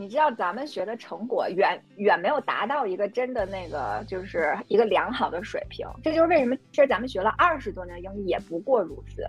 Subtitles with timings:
[0.00, 9.22] 你知道咱们学的成果远远没有达到一个真的那个就是一个良好的水平，这就是为什么其实咱们学了二十多年英语也不过如此。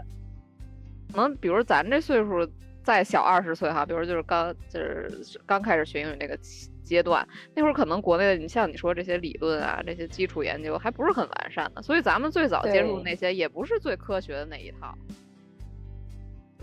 [1.12, 2.50] 可能比如咱这岁数
[2.84, 5.12] 再小二十岁哈，比如就是刚就是
[5.46, 6.40] 刚开始学英语那个
[6.86, 14.98] 阶段，那会儿可能国内的你像你说这些理论啊，这些基础研究还不是很完善的，所以咱们最早接触那些也不是最科学的那一套。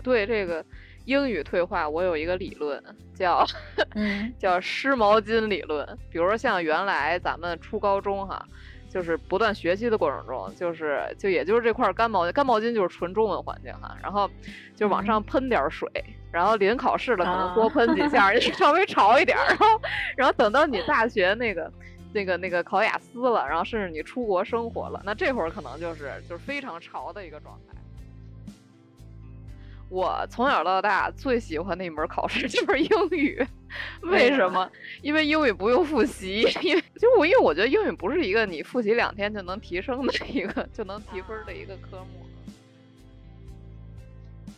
[0.01, 0.65] 对这个。
[1.09, 2.81] 英语退化，我有一个理论
[3.15, 3.43] 叫，
[4.37, 5.83] 叫湿毛巾理论。
[6.11, 8.45] 比如说像原来咱们初高中哈，
[8.87, 14.29] 就是不断学习的过程中，就是就也就是这块干毛巾，干毛巾就是纯中文环境哈，然后
[14.75, 15.89] 就往上喷点水，
[16.31, 19.65] 然后临考试了可能多喷几下， 稍微潮一点，然后
[20.15, 21.71] 然后等到你大学那个
[22.13, 27.73] 那个那个考雅思了，然后甚至你出国生活了，那这会儿可能就是就是非常潮的一个状态。
[29.89, 33.43] 我从小到大最喜欢的一门考试 就是英语，
[34.03, 34.69] 为什么？
[35.01, 42.25] 因为英语不用复习，因为 就我因为我觉得英语不是一个你复习两天就能提升的一个就能提分的一个科目。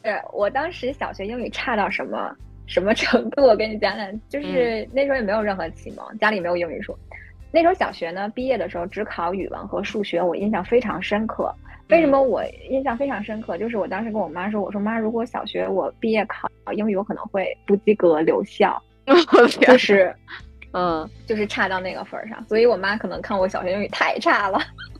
[0.03, 2.35] 对我当时小学英语差到什么
[2.67, 3.43] 什么程度？
[3.43, 6.97] 我跟你讲讲，就是那时候也没有任何启蒙，家里没有英语书。
[7.51, 11.53] 那时候小学呢，毕业的时候只考语文和数学，我印象非常深刻。
[11.91, 13.57] 为什么我印象非常深刻？
[13.57, 18.81] 就是我当时跟我妈说：“我说妈，如果小学我毕业考英语，我可能会不及格留校。
[19.59, 20.15] ”就是，
[20.71, 22.43] 嗯，就是差到那个份儿上。
[22.47, 24.57] 所以我妈可能看我小学英语太差了，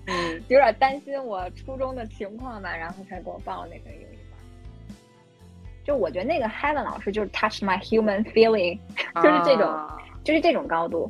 [0.08, 4.38] 嗯， 有点担心我初中的情况吧，然后才给我报那个英语班。
[5.86, 8.78] 就我觉得那个 Helen 老师就是 touch my human feeling，
[9.16, 9.90] 就是这种，
[10.24, 11.10] 就是这种高度。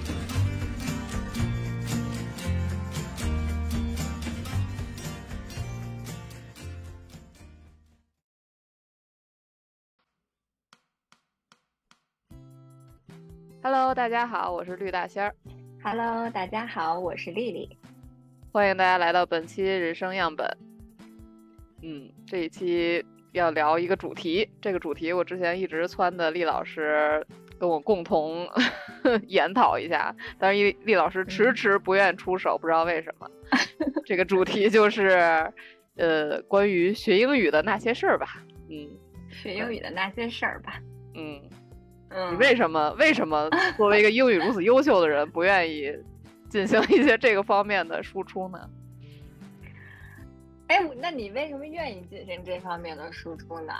[13.91, 15.35] Hello，大家好，我是绿大仙儿。
[15.83, 17.77] Hello，大家好，我是丽丽。
[18.49, 20.47] 欢迎大家来到本期人生样本。
[21.81, 27.21] 嗯，这一期要聊一个主题，这个主题我之前一直撺的丽老师
[27.59, 28.47] 跟我共同
[29.27, 33.29] 研讨一下，但是厉老师迟迟不愿出手，不知道为什么。
[34.07, 35.51] 这个主题就是
[35.97, 38.41] 呃，关于学英语的那些事儿吧。
[38.69, 38.87] 嗯，
[39.29, 40.79] 学英语的那些事儿吧。
[41.13, 41.41] 嗯。
[42.31, 45.91] 你为什么为什么作为一个英语如此优秀的人，不愿意
[46.49, 48.59] 进行一些这个方面的输出呢？
[50.67, 53.73] 哎，那你为什么愿意进行这方面的输出呢？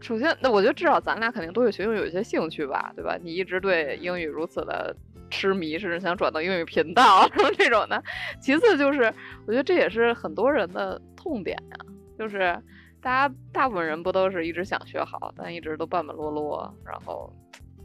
[0.00, 3.18] 首先，那我觉得至少咱俩肯定都对学英语有一些兴趣吧，对吧？
[3.22, 4.96] 你一直对英语如此的
[5.30, 8.02] 痴迷，甚至想转到英语频道什么 这种的。
[8.40, 9.12] 其次就是，
[9.46, 11.76] 我觉得这也是很多人的痛点呀，
[12.18, 12.58] 就是
[13.00, 17.32] 大家大部分人不都是一直想学好，但一直都半半落落，然后。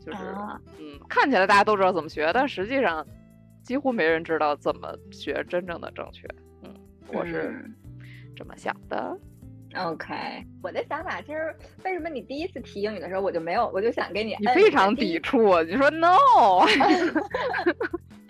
[0.06, 0.20] 就是，
[0.80, 3.04] 嗯，看起来大家都知道怎么学，但实际上
[3.64, 6.28] 几乎没人知道怎么学真正的正确。
[6.64, 6.72] 嗯，
[7.08, 7.66] 我是
[8.36, 9.18] 这么想的。
[9.76, 10.14] OK，
[10.62, 11.52] 我的想法其实，
[11.84, 16.18] 为什么你第一次提英语的时候，我就没有，我就想给你，你非常抵触，你说 No。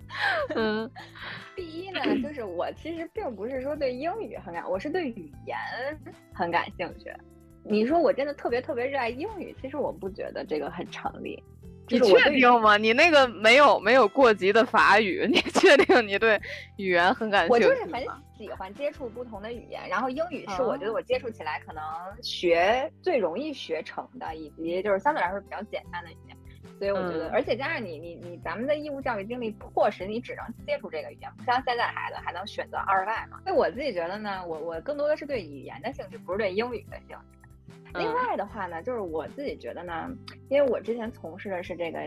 [0.56, 0.90] 嗯，
[1.56, 5.58] 第一呢，就是我其实并不是说对英语很感，我是对语言
[6.34, 7.12] 很感兴趣。
[7.64, 11.44] 你说我真的特别特别热爱英语，其实我不觉得这个很成立。
[11.88, 12.78] 你确定吗？
[12.78, 16.40] 你那个没有没有过级的法语，你 确定你对
[16.78, 17.66] 语言很感兴趣？
[17.66, 18.04] 我就是很
[18.36, 21.84] 喜欢接触不同的语言，然后英语是我觉得我接触起来可能
[22.24, 26.10] 学最容易学成的，以及就是相对来说比较简单的。
[26.85, 33.40] 所以我觉得，而且加上你你你咱们的义务教育经历迫使你只能接触这个语言，不像现在孩子还能选择二外嘛。
[33.43, 37.16] 所以我自己觉得呢，我我更多的是对语言的兴趣，不是对英语的兴趣。
[37.97, 40.09] 另外的话呢，就是我自己觉得呢，
[40.49, 41.99] 因为我之前从事的是这个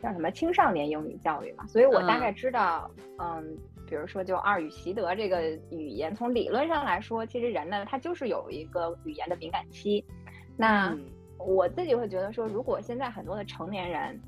[0.00, 2.88] 叫什么青少年英语教育嘛，所以我大概知道，
[3.18, 3.44] 嗯，
[3.88, 10.04] 比如说就二语习得这个语言，从理论上来说，其实人呢他就是有一个语言的敏感期。
[10.56, 10.96] 那
[11.44, 14.20] 我自己会觉得说，如果现在很多的成年人，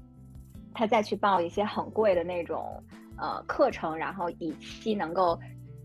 [0.75, 2.83] 他再去报一些很贵的那种
[3.19, 5.39] 呃课程，然后以期能够。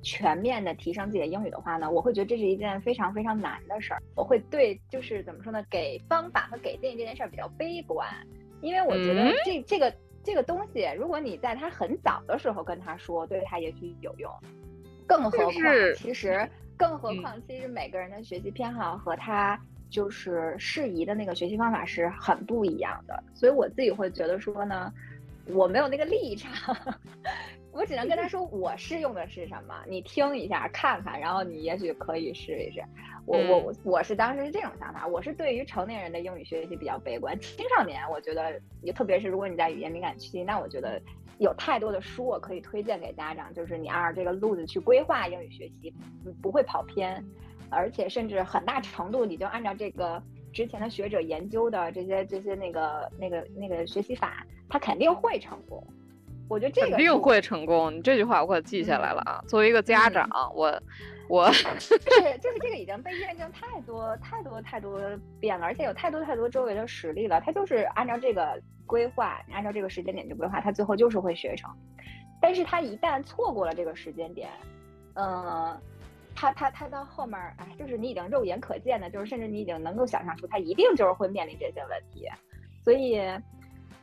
[0.04, 4.02] 全面的提升自己的英语的话呢，我会觉得这是一件非常非常难的事儿。
[4.16, 8.10] 我会对就是怎么说呢，给方法和给建议这件事儿比较悲观。
[8.62, 9.94] 因为我觉得这这个
[10.24, 14.32] 这个东西，如果你在他很早的时候跟他说，对他也许有用。
[15.06, 15.54] 更何况，
[15.96, 19.56] 其实更何况，其实每个人的学习偏好和他
[19.92, 23.24] 就是适宜的那个学习方法是很不一样的。
[23.36, 24.92] 所以我自己会觉得说呢，
[25.48, 26.76] 我没有那个立场。
[27.74, 32.84] 我只能跟他说，我适用的是什么，你听一下看看，然后你也许可以试一试。
[33.26, 41.02] 我我我是当时是这种想法，我是对于成年人的英语学习比较悲观，青少年我觉得，也特别是如果你在语言敏感期，那我觉得
[41.38, 45.94] 有太多的书我可以推荐给家长，就是你按照这个路子去规划英语学习，
[46.42, 47.24] 不会跑偏，
[47.72, 50.22] 而且甚至很大程度你就按照这个
[50.54, 55.82] 之前的学者研究的这些这些那个那个那个学习法，他肯定会成功。
[56.50, 57.96] 我觉得这个肯定会成功。
[57.96, 59.42] 你这句话我可记下来了啊！
[59.48, 60.82] 作为一个家长，我
[61.30, 61.98] 我就是
[62.40, 65.00] 就是这个已经被验证太多太多太多
[65.40, 67.40] 遍了，而且有太多太多周围的实例了。
[67.40, 71.74] 他就是按照这个规划，按照这个时间点去规划，他最后就是会学成。
[72.42, 74.50] 但是他一旦错过了这个时间点，
[75.14, 75.80] 嗯，
[76.36, 82.28] 他他他到后面，哎，就是你已经肉眼可见的，就是甚至你已经能够想象出他一定就是会面临这些问题，
[82.84, 83.22] 所以。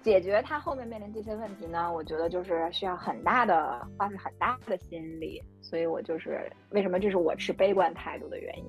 [0.00, 8.64] 解决他后面面临这些问题呢，我觉得就是需要很大的花费很大的心力，所以我就是为什么这是我持悲观态度的原因。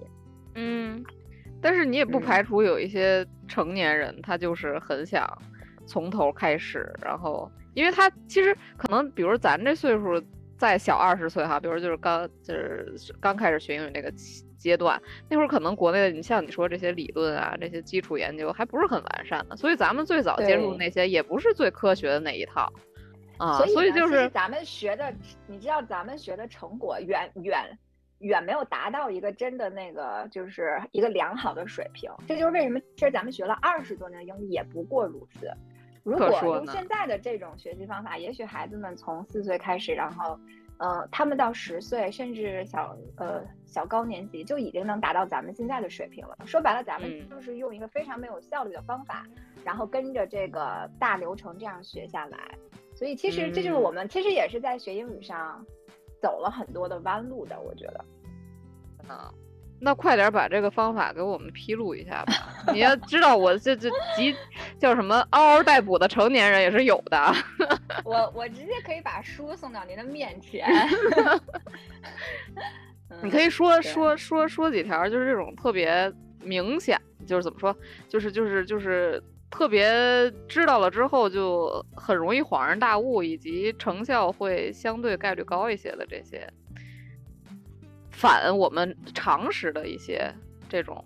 [0.55, 1.03] 嗯，
[1.61, 5.25] 但是你也不排除有一些成年人，他就是很想
[5.85, 10.21] 从头开始，然后因为他其实可能，比如咱这岁数
[10.59, 14.13] 再小二十岁哈，比如就是刚就是刚开始学英语那个。
[14.59, 22.69] 阶段那会儿可能国内的你像你说这些理论啊这些基础研究还不是很完善的，所以咱们最早接触那些也不是最科学的那一套
[23.37, 25.13] 啊，所以就是咱们学的，
[25.47, 27.79] 你知道咱们学的成果远远
[28.17, 35.49] 远没有达到一个真的那个就是一个良好的水平，这就是为什么其实咱们学了二十多年英语也不过如此。
[36.09, 40.39] 如果用现在的这种学习方法，也许孩子们从四岁开始，然后。
[40.81, 46.37] 呃，他们到十岁甚至小呃小高年级就已经能达到咱们现在的水平了。
[46.45, 49.27] 说白了，咱们就是用一个非常没有效率的方法，
[49.65, 52.37] 然后跟着这个大流程这样学下来。
[52.95, 55.61] 所以其实这就是我们其实也是在学英语上
[56.21, 58.05] 走了很多的弯路的，我觉得。
[59.09, 59.33] 啊。
[59.81, 62.33] 那快点把这个方法给我们披露一下吧！
[62.73, 64.35] 你要知道，我这这急
[64.77, 67.33] 叫什么嗷嗷待哺的成年人也是有的。
[68.03, 70.67] 我我直接可以把书送到您的面前。
[73.23, 76.11] 你可以说说说说几条，就是这种特别
[76.41, 77.75] 明显，就是怎么说，
[78.07, 86.47] 就是就是就是特别知道了之后就很容易恍然大悟，以及成效会相对概率高一些的这些。
[88.19, 90.29] 反我们常识的一些
[90.67, 91.01] 这种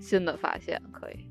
[0.00, 1.28] 新的发现，可以。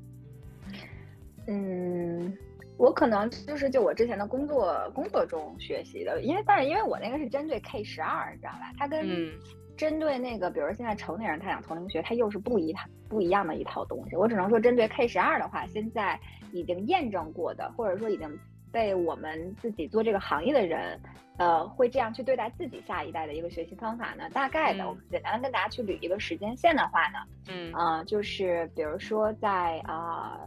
[1.46, 2.34] 嗯，
[2.78, 8.72] 我可能就是就我之前的工作工作中学习的，因为但是因为我那个是针对 K 十二，你知道吧？
[8.78, 9.30] 它跟
[9.76, 14.16] 针对那个，比如现在成年人他想从零学，它又是不一套不一样的一套东西。
[14.16, 16.18] 我只能说，针对 K 十二的话，现在
[16.50, 18.26] 已经验证过的，或者说已经。
[18.74, 21.00] 被我们自己做这个行业的人，
[21.38, 24.28] 呃，会这样去对待自己下一代的一个学习方法呢？
[24.30, 30.40] 大概的，我们简单的跟大家去捋一个时间线的话呢，嗯，啊，就是比如说在啊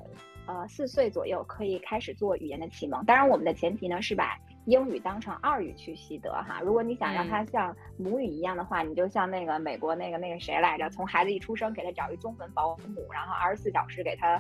[0.46, 6.60] 呃四岁左右可以开始做语言的启蒙，当然我们的前提呢是把英语当成二语去习得哈。
[6.62, 14.38] 如果你想让他像母语一样的话，你就像那个美国那个那个谁来着，从孩子一出生给他找一中文保姆，然后二十四小时给他。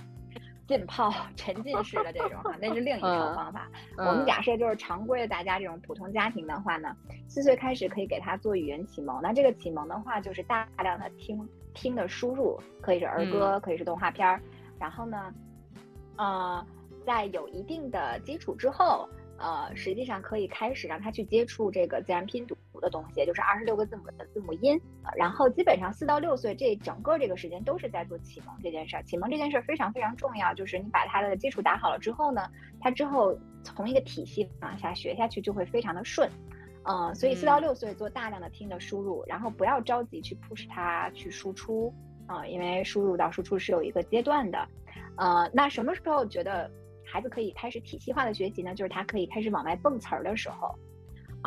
[0.68, 3.70] 浸泡 沉浸式的这种哈，那是另一种方法。
[3.98, 6.96] 我们假设就是常规的大家这种普通家庭的话呢，
[7.28, 9.20] 四岁开始可以给他做语言启蒙。
[9.22, 14.42] 那这个启蒙的话，就是大量的听听的输入，可以是儿歌，可以是动画片儿。
[14.80, 15.34] 然后呢，
[16.18, 16.66] 呃，
[17.06, 19.08] 在有一定的基础之后。
[19.40, 24.80] 呃，实际上可以开始让他去接触这个自然拼读的东西，就是二十六个字母的字母音。
[25.16, 29.04] 然后基本上四到六岁这整个这个时间都是在做启蒙这件事儿。
[29.04, 36.30] 启蒙这件事儿非常非常重要，就是你把他的基础打好了之后呢，他之后从一个体系往下学下去就会非常的顺。
[36.84, 41.94] 嗯，所以四到六岁做大量的听的输入，然后不要着急去 push 他去输出
[42.26, 44.68] 啊，因为输入到输出是有一个阶段的。
[45.18, 46.70] 呃，那什么时候觉得？
[47.10, 50.76] 孩子可以开始体系化的学习呢，就是他可以开始往外蹦词儿的时候，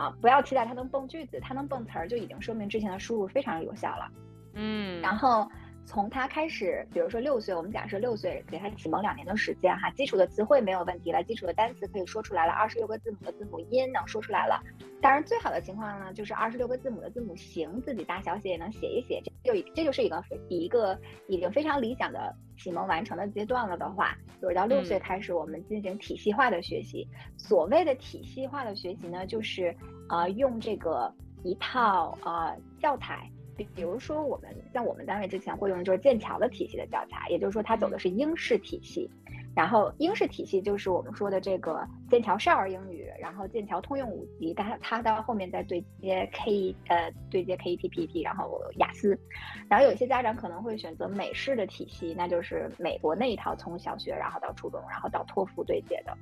[0.00, 4.08] 啊，不要期待它能蹦句子，它能蹦词儿就已经说明之前的输入非常有效了。
[4.54, 5.46] 嗯，然后
[5.86, 14.62] 从他开始，比如说六岁，我们假设六岁给他启蒙两年的时间哈，基础的词汇没有问题了，基础的单词可以说出来了，二十六个字母的字母音能说出来了。
[15.02, 20.96] 当然，最好的情况呢，就是二十六个字母的字母形自己大小写也能写一写，这就这就是一个一个
[21.26, 27.08] 已经非常理想的启蒙完成的阶段了的话，就是到六岁开始我们进行体系化的学习。
[27.36, 29.74] 所谓的体系化的学习呢，就是
[30.08, 33.28] 呃用这个一套呃教材。
[33.74, 39.10] 比如说，我们像我们单位之前会用就是剑桥的体系的教材，也就是说，它走的是英式体系。
[39.52, 49.18] 然后，英式体系就是我们说的这个剑桥少儿英语，然后剑桥通用五级，但它到后面再对接 K 呃对接 KETPT，然后雅思。
[49.68, 56.16] 然后有些家长可能会选择美式的体系，那就是美国那一套，从小学然后到初中，然后到托福对接的。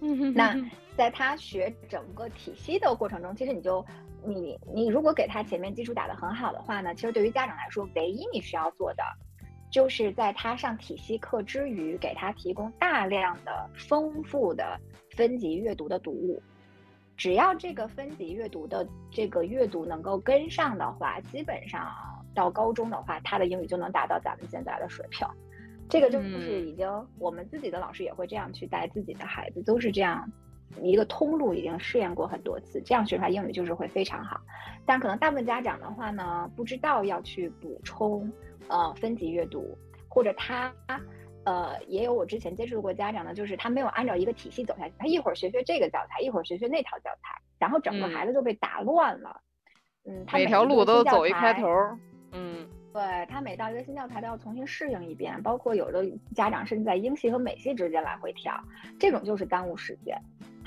[0.00, 0.54] 嗯，那
[0.96, 3.84] 在他学整个体系的过程中，其实你就。
[4.28, 9.02] 你你如果给他前面基础打得很好的话呢，其实对于家长来说，唯一你需要做的，
[9.70, 14.78] 就是在他上体系课之余，给他提供大量的丰富的
[15.16, 16.42] 分级阅读的读物。
[17.16, 21.90] 只要这个分级阅读的这个阅读能够跟上的话，基本上
[22.34, 25.26] 到高中的话，他的英语就能达到咱们现在的水平。
[25.88, 26.86] 这个就是已经
[27.18, 30.30] 我们自己的老师也会这样去带自己的孩子，都是这样。
[30.82, 34.40] 一个通路已经试验过很多次，这样学出来英语就是会非常好。
[34.86, 38.30] 但可能大部分家长的话呢，不知道要去补充
[38.68, 39.76] 呃分级阅读，
[40.08, 40.72] 或者他
[41.44, 49.40] 呃也有我之前接触过家长呢，就是他没有按照一个体系走下去，他一会儿学学这个教材，一会儿学学那套教材，然后整个孩子就被打乱了。
[50.06, 51.68] 嗯，他每条路都走一开头。
[52.32, 52.68] 嗯。
[52.90, 58.58] 对他每到一个新教材都要重新适应一遍，包括有的家长甚至在英系和美系之间来回跳，
[58.98, 60.18] 这种就是耽误时间。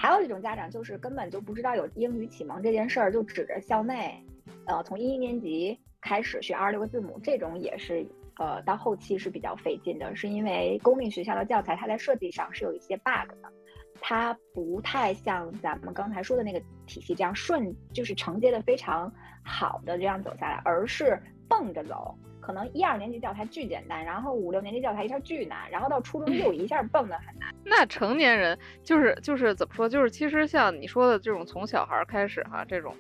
[0.01, 4.20] 还有一种家长就是根本就不知道有英语启蒙这件事儿，就指着校内，
[4.65, 8.03] 呃，从一一年级开始学二十六个字母，这种也是
[8.39, 13.53] 呃到后期是比较费劲的，是因为公立学校的教材它在设计上是有一些 bug 的，
[14.01, 21.22] 它不太像咱们刚才说的那个体系这样顺，就是承接的非常好的这样走下来，而是。
[21.51, 27.53] 蹦着走，可能一二年级教材巨简单，然后五六年级教材一下巨难，然后到初中又一下蹦的很难。
[27.63, 29.88] 那成年人就是就是怎么说？
[29.88, 32.95] 就是其实像你说的这种从小孩开始哈，这种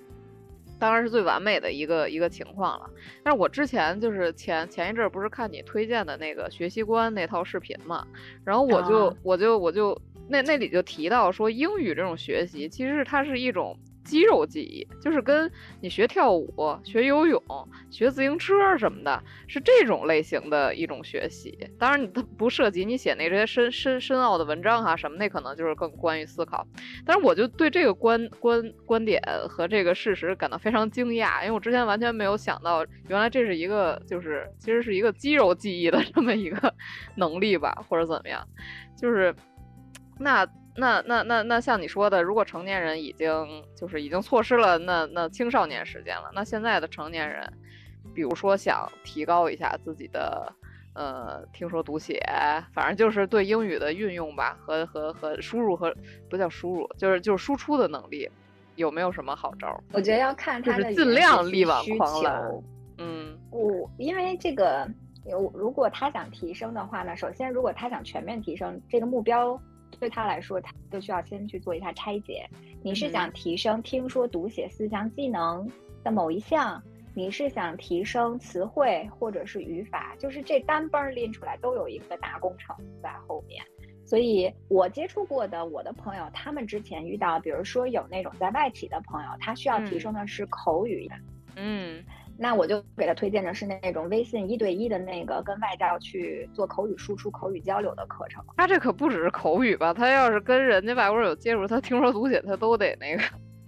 [0.79, 2.89] 当然是最完美的一个一个情况了。
[3.23, 8.07] 但是我之前就是前前一阵不是看你推荐的那个学习观那套视频嘛，
[8.45, 13.75] 然后我就我就我就那那里就提到说英语这种学习其实它是一种。
[14.03, 16.53] 肌肉记忆就是跟你学跳舞、
[16.83, 17.41] 学游泳、
[17.89, 21.57] 学自行车什么的，是这种类型的一种学习。
[21.77, 26.65] 当然，它不涉及你写那些深深深奥的文章哈什么，那可能就是更关于思考。
[27.05, 36.73] 但是，我就对这个观观观点和这个事实感到非常惊讶，因为我之前完全没有想到，原来这是一个就是其实是一个肌肉记忆的这么一个
[37.15, 38.47] 能力吧，或者怎么样，
[38.97, 39.35] 就是
[40.19, 40.47] 那。
[40.75, 43.29] 那那那那像你说的，如果成年人已经
[43.75, 47.45] 就是已经错失了那那青少年时间了，那现在的成年人，
[48.15, 50.49] 比如说想提高一下自己的
[50.93, 52.23] 呃听说读写，
[52.73, 55.93] 反正就是对英语的运用吧，和和和输入和
[56.29, 58.29] 不叫输入，就是就是输出的能力，
[58.75, 59.77] 有没有什么好招？
[59.91, 62.41] 我觉得要看他的尽量力挽狂澜。
[62.97, 64.87] 嗯，我因为这个
[65.25, 69.61] 有如果他想提升的话呢，首先如果他想全面提升这个目标。
[70.01, 72.49] 对他来说，他就需要先去做一下拆解。
[72.81, 75.69] 你是想提升听说读写四项技能
[76.03, 76.81] 的某一项，
[77.13, 83.63] 你是想提升词汇或者是语法，就是这单班拎出来都有一个大工程在后面。
[84.03, 91.07] 所以我接触过的我的朋友，他们之前遇到，比如说有那种在外企的朋友，他需要提升的是口语。
[91.55, 92.03] 嗯。
[92.37, 98.43] 那我就给他推荐的是那种微信一对一的那个跟外教去做口语输出、口语交流的课程。
[98.57, 99.93] 他这可不只是口语吧？
[99.93, 103.23] 他要是跟人家外国人有接触，他听说读写他都得那个，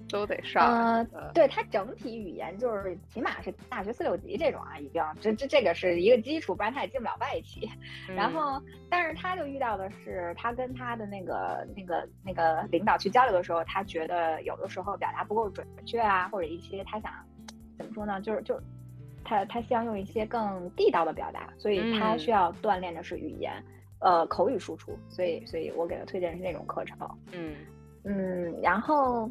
[0.09, 1.05] 都得上。
[1.11, 7.69] 嗯，对他整体语言就是起码是大学四六级这种啊，已经这这这个是一个基础，不然他也进不了外企。
[8.15, 17.11] 然后，但是他就遇到的是，他跟他的那个那个那个领导去交流的时候，他觉得有的时候表达不够准确啊，或者一些他想。
[17.77, 18.21] 怎么说呢？
[18.21, 18.59] 就是就，
[19.23, 23.51] 他他希望用一些更地道的表达，所以他需要锻炼的是语言，
[23.99, 24.97] 呃，口语输出。
[25.09, 26.97] 所以，所以我给他推荐是那种课程。
[27.31, 27.55] 嗯
[28.03, 29.29] 嗯，然后，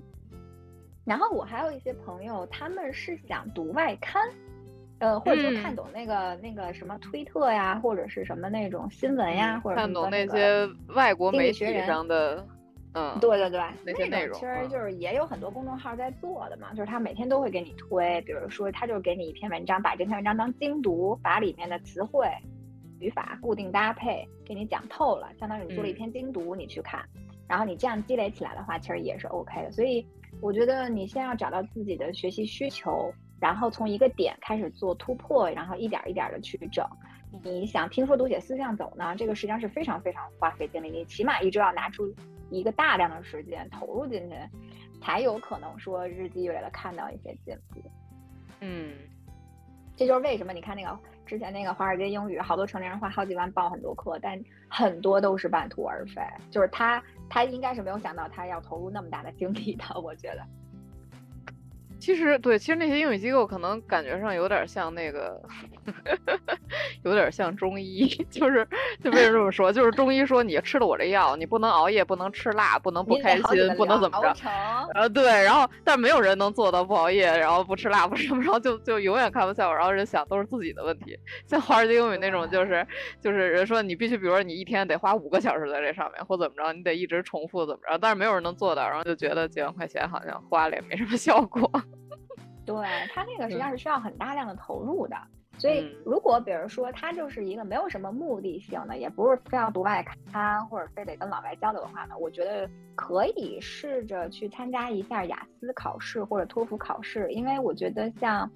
[1.05, 4.23] 然后我还有一些朋友，他们是想读外刊，
[4.99, 12.47] 呃，或者说看懂那个那个什么推特呀，或者是什么那种新闻呀，或者看懂那些外国媒体上的。
[12.95, 22.29] 嗯，对对对，那些内容其实就是也有很多公众号在做的嘛，就是他每天都会给你推，比如说他就给你一篇文章，把这篇文章当精读，把里面的词汇、
[22.99, 27.03] 语法固定搭配给你讲透了，相当于你做了一篇精读，你去看，
[27.49, 29.73] 然后你这样积累起来的话，其实也是 OK 的。
[29.73, 30.07] 所以
[30.41, 36.87] 我觉得你先要找到自己的学习需求，然后从一个点开始做突破，然后一点一点的去整。
[37.43, 39.17] 你想听说读写四项走呢？
[39.17, 42.15] 这个实际上是非常非常花费精力，你起码一周要拿出
[42.53, 44.37] 一个大量的时间投入进去，
[45.01, 47.83] 才有可能说日积月累的看到一些进步。
[48.61, 48.95] 嗯，
[49.97, 56.23] 这就是为什么你看那个之前那个华尔街英语，好多成年人花好几万报很多课，但很多都是半途而废。
[56.51, 60.47] 就是他他应该是没有想到他要投入那么大的精力的，我觉得。
[62.03, 65.41] 其实对，其实那些英语机构可能感觉上有点像那个，
[67.05, 68.67] 有点像中医， 就是
[69.01, 69.73] 就为什么这么说？
[69.73, 74.35] 就是中医说你吃了我这药，你不能熬夜，不能吃辣，不能不开心，不能怎么着。
[74.95, 81.17] 呃，对，然后但没有人能做到不熬夜，然后不吃辣，不什么，然后就就永远看不效果，然后人想都是自己的问题。
[81.47, 82.85] 像华尔街英语那种，就是
[83.21, 91.71] 就是人说你必须，比如说你一天得花五个小时在这上面，或怎么着，你得一直重复怎么着，但是没有人能做到，然后就觉得几万块钱好像花了也没什么效果。
[92.64, 92.76] 对
[93.12, 95.16] 它那个实际上是需要很大量的投入的，
[95.59, 108.50] 所以如果比如说他就是一个没有什么目的性的，也不是非要读外刊或者非得跟老外交流的话呢，我觉得可以试着去参加一下雅思考试或者托福考试，因为我觉得像，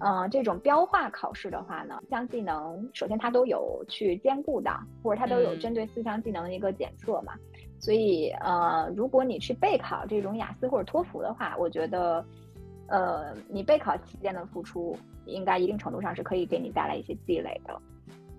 [0.00, 4.70] 嗯，这种标化考试的话呢，四项技能首先它都有去兼顾的，
[5.02, 7.34] 或者它都有针对四项技能的一个检测嘛，
[7.78, 12.24] 所以呃，如果你去备考这种雅思或者托福的话，我觉得。
[12.90, 17.80] 呃，你备考期间的付出，应该一定程度上是可以给你带来一些积累的。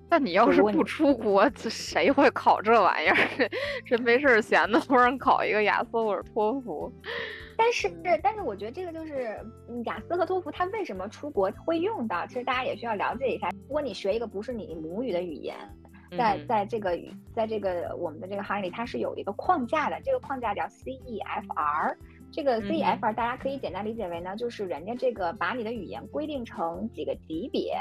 [0.10, 3.16] 那你要是不出国，这谁会考这玩意儿？
[3.88, 6.92] 这没事闲的，突然考一个雅思或者托福。
[7.58, 7.90] 但是，
[8.22, 9.40] 但是我觉得这个就是
[9.86, 12.28] 雅思和托福，它为什么出国会用到？
[12.28, 13.50] 其实大家也需要了解一下。
[13.52, 15.56] 如果你学一个不是你母语的语言，
[16.18, 19.98] 在在这个语，在这个我们的这个行业里，它是有一个框架的。
[20.04, 21.96] 这个框架叫 CEFR。
[22.32, 27.78] 这个 CEFR 大家可以简单理解为呢，就是人家这个把你的语言规定成几个级别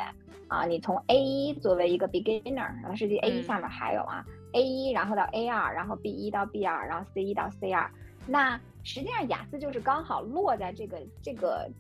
[0.49, 7.49] 啊，你从 A 一作为一个 beginner，然后实际 A 一下面还有啊，A 一然后到 A 二，然后 B 一到 B 二，然后 C 一到
[7.61, 7.89] C 二，
[8.27, 11.71] 那实际上雅思就是刚好落在这个这个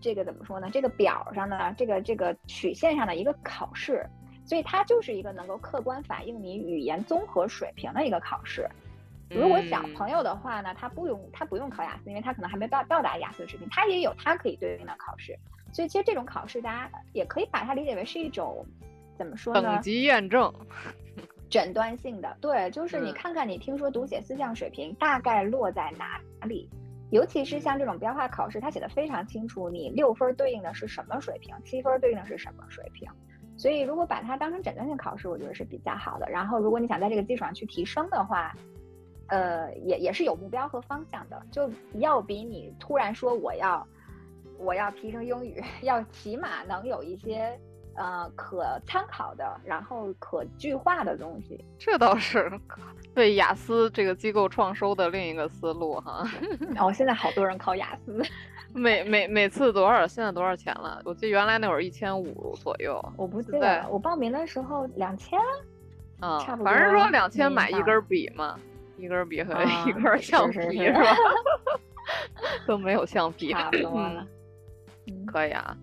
[0.00, 0.70] 这个怎么说呢？
[0.72, 4.06] 这个表上的这个这个曲线上的一个考试，
[4.44, 8.68] 所以它就是一个能够客观反映你语言综合水平的一个考试。
[9.34, 15.34] 如果小朋友的话呢，他不用他不用考雅思，因为他可能还没到到达雅思的水平，他也有他可以对应的考试。
[15.72, 18.64] 所以其实这种考试，大家也可以把它理解为是一种
[19.16, 19.62] 怎么说呢？
[19.62, 20.52] 等级验证，
[21.48, 22.36] 诊断性的。
[22.42, 26.68] 对，就是你看看你听说读写思想水平大概落在哪里，
[27.10, 33.10] 尤其是像这种标化考试，它写的非常清楚，你六分对应的是什么水平，七分对应的是什么水平。
[33.56, 36.28] 所以如果把它当成诊断性考试，我觉得是比较好的。
[36.28, 38.54] 然后如果你想在这个基础上去提升的话。
[39.28, 43.86] 呃，也也是有目标和方向的，就要比你突然说我要
[44.58, 47.58] 我要提升英语， 要起码能有一些
[47.94, 51.64] 呃可参考的，然后可具化的东西。
[51.78, 52.50] 这倒是
[53.14, 56.26] 对雅思这个机构创收的另一个思路哈。
[56.74, 58.22] 然 后现在好多人考雅思，
[58.74, 60.06] 每每每次多少？
[60.06, 61.00] 现在多少钱了？
[61.04, 63.02] 我记得原来那会儿一千五左右。
[63.16, 65.38] 我不记得，我报名的时候两千，
[66.20, 66.70] 嗯，差不多。
[66.70, 68.58] 反正说两千买一根笔嘛。
[69.02, 69.52] 一根笔和
[69.88, 71.16] 一根橡皮是吧？
[72.68, 74.24] 都没有橡皮，差不多了。
[75.26, 75.76] 可以啊。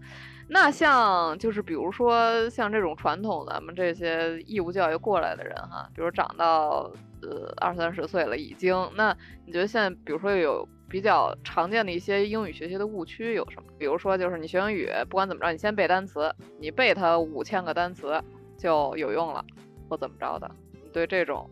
[0.48, 13.70] 那像就是比如说像这种传统咱们这些义务教育过来的人哈，比如长到呃二三十岁了已经，那你觉得现在比如说有比较常见的一些英语学习的误区有什么？
[13.78, 18.24] 比如说就是你学英语不管怎么着，你先背单词，你背它五千个单词
[18.58, 19.44] 就有用了，
[19.90, 20.50] 或怎么着的？
[20.72, 21.50] 你对这种？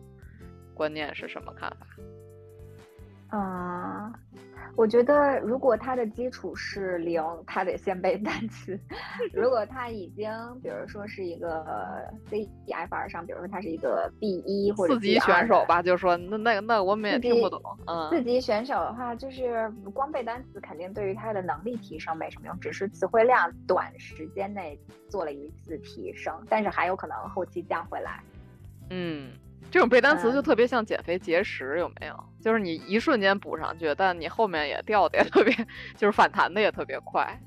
[0.77, 1.87] 观念是什么看法？
[3.29, 4.13] 啊，
[4.77, 8.79] 我觉得如果他的基础是零，他得先背单词。
[9.33, 10.31] 如果他已经，
[10.63, 11.65] 比如说是一个
[12.29, 17.61] CEFR 上，比如说他是一个 B 一或者四级选手吧，就说那那那我们也听不懂。
[17.87, 28.23] 嗯，四级选手的话，就是光背单词，肯定对于他的能力提升没什么用，只是词汇量短时间内做了一次提升，但是还有可能后期降回来。
[28.89, 29.31] 嗯。
[29.69, 32.23] 这种背单词就特别像减肥节食，有没有？
[32.41, 35.53] 就是你一瞬间补上去，但你后面也掉的也特别，
[35.95, 37.38] 就是反弹的也特别快。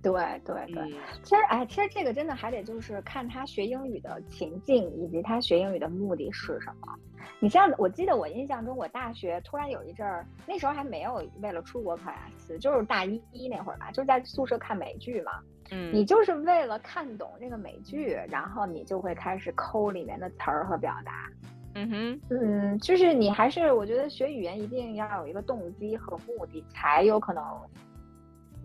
[0.00, 0.12] 对
[0.44, 6.94] 对对，其实哎，其实这个真的还得就是看他学英语的情境以及他学英语的目的是什么。
[7.40, 15.32] 你像我记得我印象中，我大学突然有一阵儿，那时候还没有为了出国考雅思，就是大一那会儿吧，就是在宿舍看美剧嘛。
[15.70, 21.30] 嗯，你就是为了看懂这个美剧，然后你就会开始抠里面的词儿和表达。
[21.74, 27.44] 嗯哼，嗯，就是你还是我觉得学语言一定要有一个动机和目的，才有可能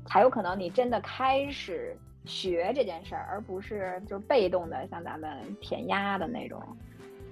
[0.06, 6.62] 才有可能你真的开始学这件事儿，而不是就被动的像咱们填鸭的那种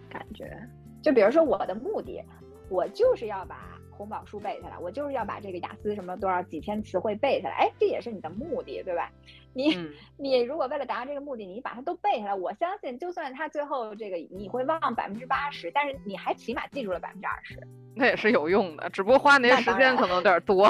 [0.09, 0.55] 感觉。
[1.01, 2.23] 就比如说我的目的，
[2.69, 3.57] 我就是要把
[4.01, 9.11] 红宝书背下来，我就是要把这个雅思什么多少几千词汇背下来，哎，这也是你的目的，对吧？
[9.53, 17.59] 你、嗯你如果为了达到这个目的，你把它都背下来，我相信就算他最后这个你会忘百分之八十，但是你还起码记住了百分之二十。
[17.93, 20.67] 那也是有用的，只不过花那些时间可能有点多。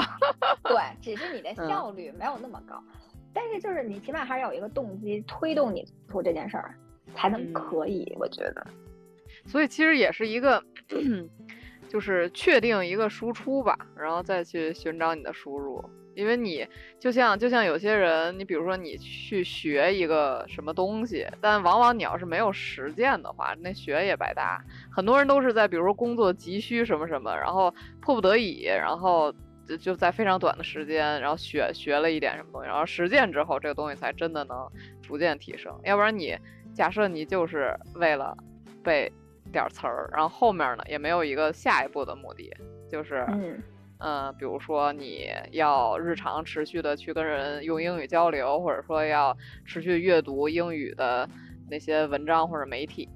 [0.64, 2.82] 对， 只是你的嗯效率没有那么高，
[3.32, 6.74] 但是就是你起码还是有一个动机推动你做这件事儿，
[7.14, 8.12] 才能嗯可以。
[8.18, 8.66] 我觉得，
[9.46, 10.62] 所以其实也是一个，
[11.92, 15.84] 就是确定一个输出吧，然后再去寻找你的输入。
[16.14, 16.66] 因为你
[16.98, 24.58] 就像就像有些人，你比如说你去学一个什么东西，但往往你要是没有实践的话，那学也白搭。
[24.90, 29.30] 很多人都是在比如说工作急需什么什么，然后迫不得已，然后
[29.66, 34.56] 就就在非常短的时间，然后学学了一点什么东西，然后实践之后，这个东西才真的能
[35.02, 35.78] 逐渐提升。
[35.84, 36.38] 要不然你
[36.74, 38.34] 假设你就是为了
[38.82, 39.12] 被
[39.52, 42.52] 点儿词儿，然后后面呢也没有一个下一步的目的，
[42.90, 43.62] 就是嗯
[43.98, 51.28] 呃，比如说你要日常持续的去跟人用英语交流，或者说要持续阅读英语的
[51.70, 53.08] 那些文章或者媒体，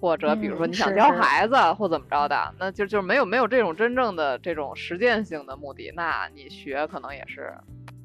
[0.00, 7.52] 或者比如说嗯你想教孩子或怎么着的，那就就是没有没有这种真正的这种实践性的目的，那你学可能也是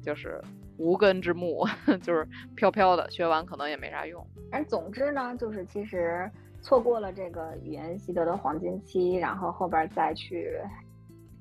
[0.02, 0.42] 就是
[0.78, 1.64] 无根之木，
[2.02, 4.26] 就是飘飘的，学完可能也没啥用。
[4.50, 6.28] 而总之呢，就是其实
[6.62, 10.58] 错过了这个语言习得的黄金期，然后后边再去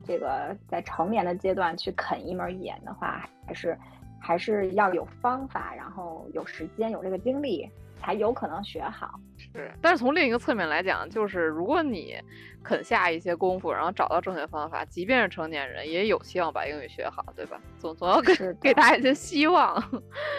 [0.06, 3.78] 这个在成年的阶段去啃一门语言的话，还是
[4.20, 9.20] 还是要有方法，然后有时间，有这个精力，才有可能学好。
[9.38, 12.16] 是，但是从另一个侧面来讲，就是如果你
[12.64, 17.60] 肯下一些功夫，然后找到正确方法，即便是成年人，也有希望把英语学好，对吧？
[17.78, 19.82] 总总要给 给大家一些希望。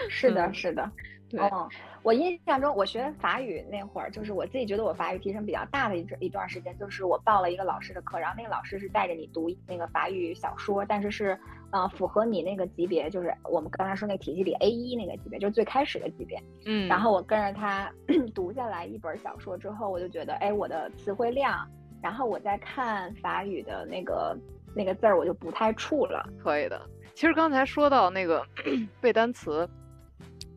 [0.09, 0.90] 是的，嗯是的。
[1.31, 1.69] 对，嗯，
[2.03, 11.38] 我印象中，我学法语那会儿，就是我自己觉得我法语提升比较大的一段一段时间，就是我报了一个老师的课，然后那个老师是带着你读那个法语小说，但是是
[11.71, 16.37] 呃符合你那个级别，就是我们刚才说那个体系里 A 一那个级别，就是最开始的级别。
[16.66, 17.90] 嗯，然后我跟着他
[18.35, 21.64] 读下来一本小说之后，我就觉得，哎，我的词汇量，
[22.03, 24.37] 然后我在看法语的那个
[24.75, 26.29] 那个字儿，我就不太怵了。
[26.43, 26.81] 可以的。
[27.14, 28.43] 其实刚才说到那个
[29.01, 29.69] 背单词，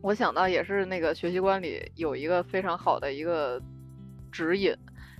[0.04, 3.58] 我想到也是那个学习观里有一个非常好的一个
[4.30, 4.76] 指引，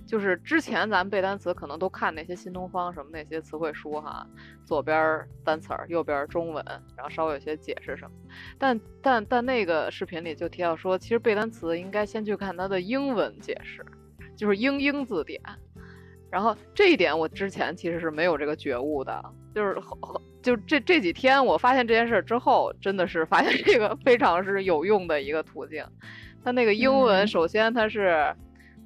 [0.07, 4.27] 就是之前咱们背单词可能都看那些新东方什么那些词汇书哈，
[4.67, 6.63] 左边儿单词儿，右边儿中文，
[6.95, 8.15] 然后稍微有些解释什么。
[8.59, 13.83] 但但但那个视频里就提到说，其实背单词应该先去看它的英文解释，
[14.37, 15.41] 就是英英字典。
[16.31, 25.83] 然后这一点我之前其实是没有这个觉悟的，就是后后就这这几天我发现这件事之后，真的是发现这个非常是有用的一个途径。
[26.45, 28.37] 它那个英文，嗯首先它是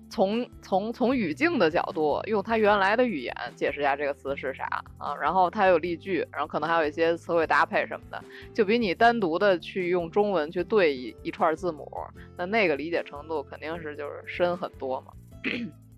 [0.08, 4.64] 从从从语境的角度，用它原来的语言解释一下这个词是啥
[4.98, 11.90] 啊，然后它有例句，然后可能还有一些词汇搭配什么的，就比你单独的去用中文去对一一串字母，
[12.36, 15.12] 那那个理解程度肯定是就是深很多嘛。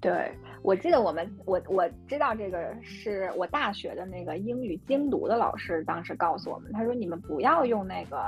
[0.01, 0.33] 对，
[0.63, 8.19] 我记得我们我我知道这个是我大学的那个英语精读的老师当时告诉我们，他说你们不要用那个，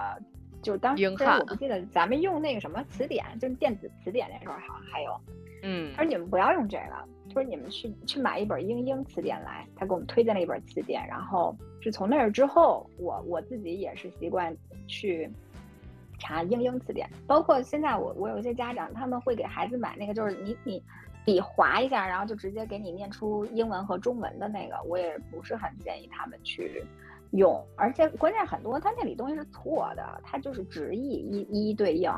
[0.61, 5.19] 就当时我不记得咱们用那个什么词典，就是电子词典那时候好像还有，
[5.63, 14.55] 嗯他说你们不要用这个，他说你们去去买一本英英词典来，他给我们推荐了一本词典，然后是从那儿之后，我我自己也是习惯
[14.87, 15.27] 去
[16.19, 20.83] 查英英词典，包括现在我我有一些家长他们会给孩子买那个，就是你你
[21.25, 26.85] 笔划一下，然后就直接给你念出英文和中文的那个，我也不是很建议他们去
[27.33, 32.11] 用，而且关键很多它那里东西是错的，它就是直译一一一对应。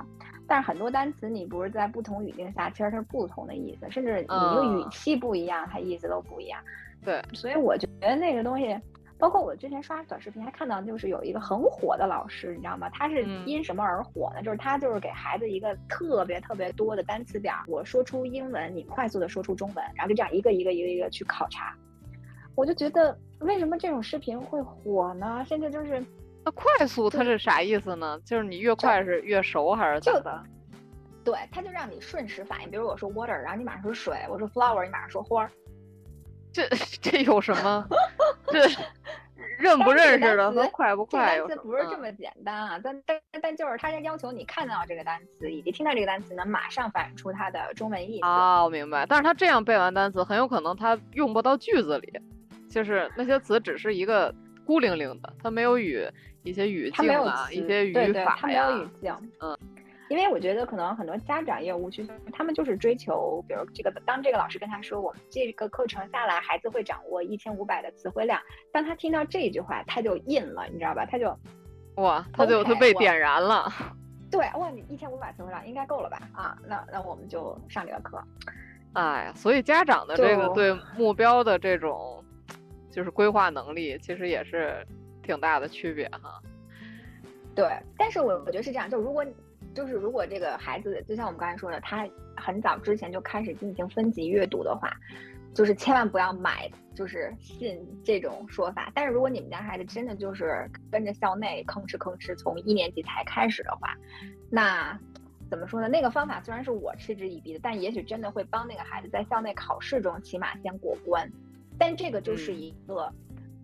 [0.46, 6.60] 但是很多单词你不是在不同语境下，其实它是不同的意思，甚至你个语嗯气不一样，它意思都不一样。
[7.02, 8.78] 对，所以我觉得那个东西，
[9.18, 12.90] 包括我之前刷短视频还看到，就是有一个很火的老师，你知道吗？
[12.90, 14.42] 他是嗯因什么而火呢？
[14.42, 21.74] 就是他就是给孩子一个特别特别多的单词表，我说出英文，你快速的说出中文，然后就这样一个一个一个一个去考察。
[22.56, 25.44] 我就觉得为什么这种视频会火呢？
[25.48, 26.04] 甚至就是
[26.44, 28.20] 那快速它是啥意思呢？
[28.24, 30.44] 就是你越快是越熟还是怎么的？
[31.24, 32.70] 对，他就让你瞬时反应。
[32.70, 35.50] 比如我说 water，然后你马上说水；我说 flower，你马上说花儿。
[36.54, 36.68] 这
[37.02, 37.86] 这有什么？
[38.48, 38.60] 这
[39.58, 48.26] 认不认识的和快不快单词不是这嗯么简单啊，但但但就是他要求你看到这个单词以及听到这个单词，能马上反映出它的中文意思。
[48.26, 49.04] 啊，我明白。
[49.06, 52.12] 但是他这样背完单词，很有可能他用不到句子里，
[52.70, 54.32] 就是那些词只是一个
[54.64, 56.06] 孤零零的，它没有与
[56.42, 59.32] 一些语境啊，一些语法呀它没有语，境。
[59.40, 59.58] 嗯，
[60.08, 68.40] 因为我觉得可能很多家长也有误区，他们就是追求，比如这个当这个老师跟他说，我们这个课程下来，孩子会掌握一千五百的词汇量，
[68.70, 71.06] 当他听到这一句话，他就印了，你知道吧？
[71.06, 71.36] 他就
[71.96, 73.70] 哇，他就他被点燃了。
[74.30, 76.20] 对，哇，你一千五百词汇量应该够了吧？
[76.34, 78.22] 啊，那那我们就上这个课。
[78.94, 82.22] 哎呀，所以家长的这个对目标的这种
[82.90, 84.86] 就是规划能力，其实也是
[85.22, 86.40] 挺大的区别哈。
[87.54, 89.24] 对，但是我我觉得是这样，就如果
[89.74, 94.90] 就是如果这个孩子，就像我们刚才说的，他很早之前就开始进行分级阅读的话，
[95.52, 98.90] 就是千万不要买，就是信这种说法。
[98.94, 103.96] 但是如果你们家孩子真的就是跟着校内吭哧吭哧从一年级才开始的话，
[104.48, 104.98] 那
[105.50, 105.88] 怎么说呢？
[105.88, 111.30] 那个方法虽然是我嗤之以鼻的，但也许真的会帮那个孩子在校内考试中起码先过关。
[111.78, 113.12] 但这个就是嗯一个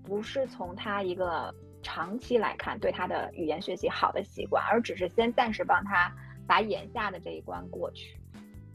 [0.03, 6.13] 不是从他一个长期来看对他的语言学习好的习惯，而只是先暂时帮他
[6.47, 8.17] 把眼下的这一关过去。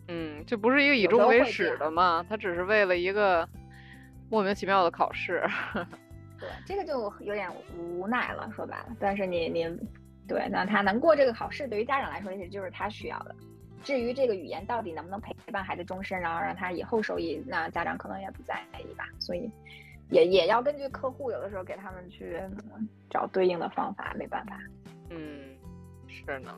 [0.07, 3.47] 嗯，这不是一个以终为始的嘛，他只是为了一个
[4.29, 5.43] 莫名其妙的考试。
[6.39, 8.87] 对，这个就有点无奈了，说白了。
[8.99, 9.65] 但是你你，
[10.27, 13.35] 对，那他能过这个考试，对于家长来说，也许就是他需要的。
[13.83, 19.07] 至于这个语言到底能不能陪伴孩子终身，然后让他以后受益，那家长可能也不在意吧。
[19.19, 19.49] 所以
[20.09, 22.37] 也也要根据客户，有的时候给他们去
[22.77, 24.59] 嗯找对应的方法，没办法。
[25.09, 25.55] 嗯，
[26.07, 26.57] 是呢。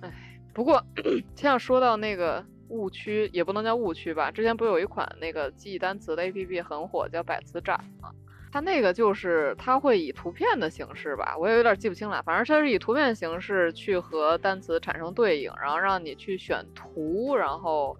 [0.00, 0.12] 哎，
[0.52, 0.82] 不过
[1.36, 4.30] 像说到那个误区，也不能叫误区吧。
[4.30, 8.10] 之前不是有一款那个记忆单词的 APP 很火，叫百词斩吗？
[8.52, 12.22] 它那个就是它会以图片的形式吧，我也有点记不清了。
[12.22, 17.98] 反正它是以图片形式去和单词产生对应，然后让你去选图，然后，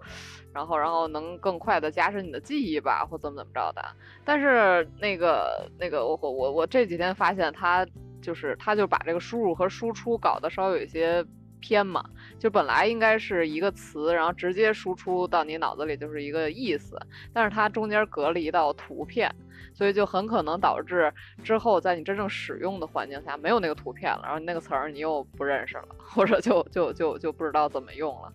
[0.55, 3.83] 然后，然后能更快的加深你的记忆吧，或怎么怎么着的。
[4.23, 7.85] 但是那个那个我我我我这几天发现它
[8.21, 11.23] 就是它就把这个输入和输出搞得稍微有些
[11.59, 12.03] 偏嘛，
[12.39, 16.97] 就本来应该是一个词，然后直接输出到你脑子里就是一个意思，
[17.33, 19.33] 但是它中间隔了一道图片，
[19.73, 21.11] 所以就很可能导致
[21.43, 28.31] 之后在你真正使用的环境下没有那个图片了，然后那个词儿你又不认识了，或者就就就就不知道怎么用了，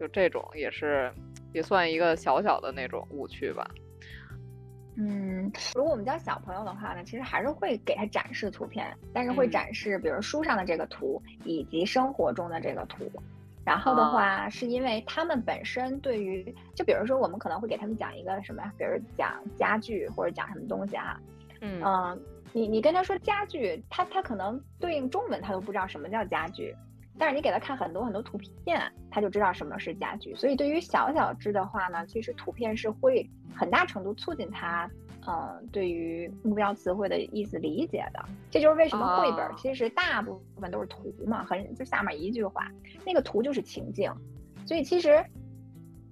[0.00, 1.12] 就这种也是
[1.52, 3.66] 也算一个小小的那种误区吧。
[4.96, 13.10] 嗯，如果我们教小朋友的话呢，其实还是会给他展示图片，但是会嗯展示比如书上的这个图以及生活中的这个图。
[13.64, 21.16] 然后的话，是因为他们本身对于，就比如说我们可能会给他们讲一个什么，比如讲家具或者讲什么东西啊，
[21.60, 22.20] 嗯嗯，
[22.52, 26.74] 你你跟他说家具，他他可能对应中文他都不知道什么叫家具，
[27.18, 30.34] 但是你给他看很多很多图片，他就知道什么是家具。
[30.34, 34.90] 所以对于小小只的话呢，其实图片是会很大程度促进他，
[35.26, 38.24] 呃，对于目标词汇的意思理解的。
[38.50, 42.66] 这就是为什么绘本哦其实大部分都是图嘛，很就下面一句话，
[43.06, 44.12] 那个图就是情境。
[44.66, 45.24] 所以其实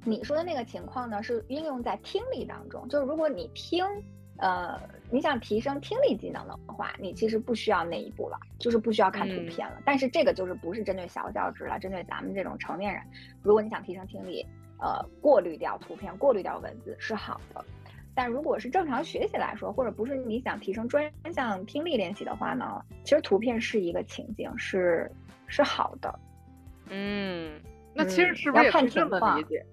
[0.05, 3.85] 你说的那个情况呢，是应用在听力当中，就是如果你听。
[4.40, 9.81] 呃，你想提升听力技能的话，你其实不需要那一步了，就是不需要看图嗯片了。
[9.85, 13.03] 但是这个就是不是针对小教职了，针对咱们这种成年人，
[13.42, 14.46] 如果你想提升听力，
[14.79, 17.64] 呃，过滤掉图片，过滤掉文字是好的。
[18.14, 25.11] 但如果是正常学习来说，或者不是你想提升专项听力练习的话呢，其实图片是一个情境，是
[25.46, 26.18] 是好的。
[26.88, 27.61] 嗯，
[27.94, 29.64] 那其实嗯是不是要看也这么理解？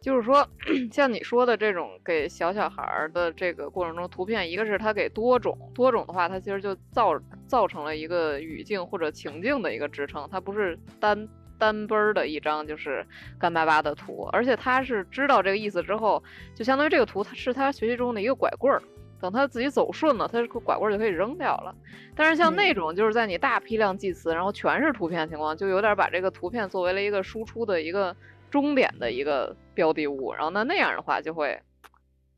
[0.00, 0.46] 就是说，
[0.90, 7.12] 像你说的这种给小小孩儿的这个过程中，图片一个是它给多种，多种的话，它其实就造
[7.46, 13.06] 造成了一个语境或者情境的一个支撑，它不是单单奔儿的一张就是
[13.38, 16.22] 干巴巴的图，而且他是知道这个意思之后，
[16.54, 18.82] 就相当于这个图它是他学习中的一个拐棍儿。
[19.20, 21.74] 等他自己走顺了，他这个拐棍儿就可以扔掉了。
[22.16, 28.16] 但是像那嗯种就是在你大批量记词，然后全是图片的情况，就有点把这个图片作为了一个输出的一个
[28.50, 31.60] 终点的一个标的物，然后那那样的话就会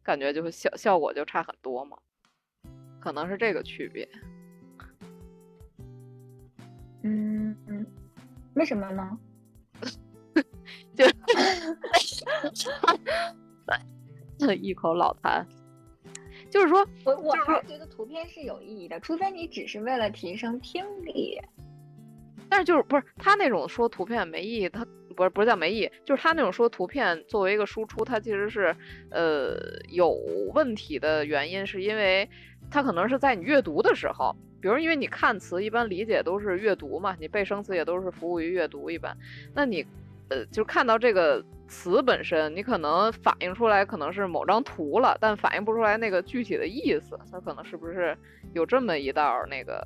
[0.03, 1.96] 感觉就会效效果就差很多嘛，
[3.01, 4.09] 可能是这个区别。
[7.03, 7.87] 嗯嗯，
[8.55, 9.18] 为什么呢？
[10.94, 11.05] 就
[14.55, 15.44] 一口老痰，
[16.51, 21.40] 就是说，我我还是觉得图片是有意义的，除非你只是为了提升听力。
[22.48, 28.75] 但是就是不是他那种说图片没意义，他不是不是叫没意，就是他那种说图片作为一个输出，它其实是
[29.11, 29.57] 呃
[29.88, 30.11] 有
[30.55, 32.29] 问题的原因，是因为
[32.70, 39.16] 它可能是在你阅读的时候，比如因为你看词一般理解都是阅读嘛，你背生词也都是服务于阅读一般，
[39.55, 39.85] 那你
[40.31, 48.16] 呃就看到这个词本身，你可能反映出来可能是某张图了，但反映不出来那个具体的意思，它可能是不是
[48.55, 49.85] 有这么一道那个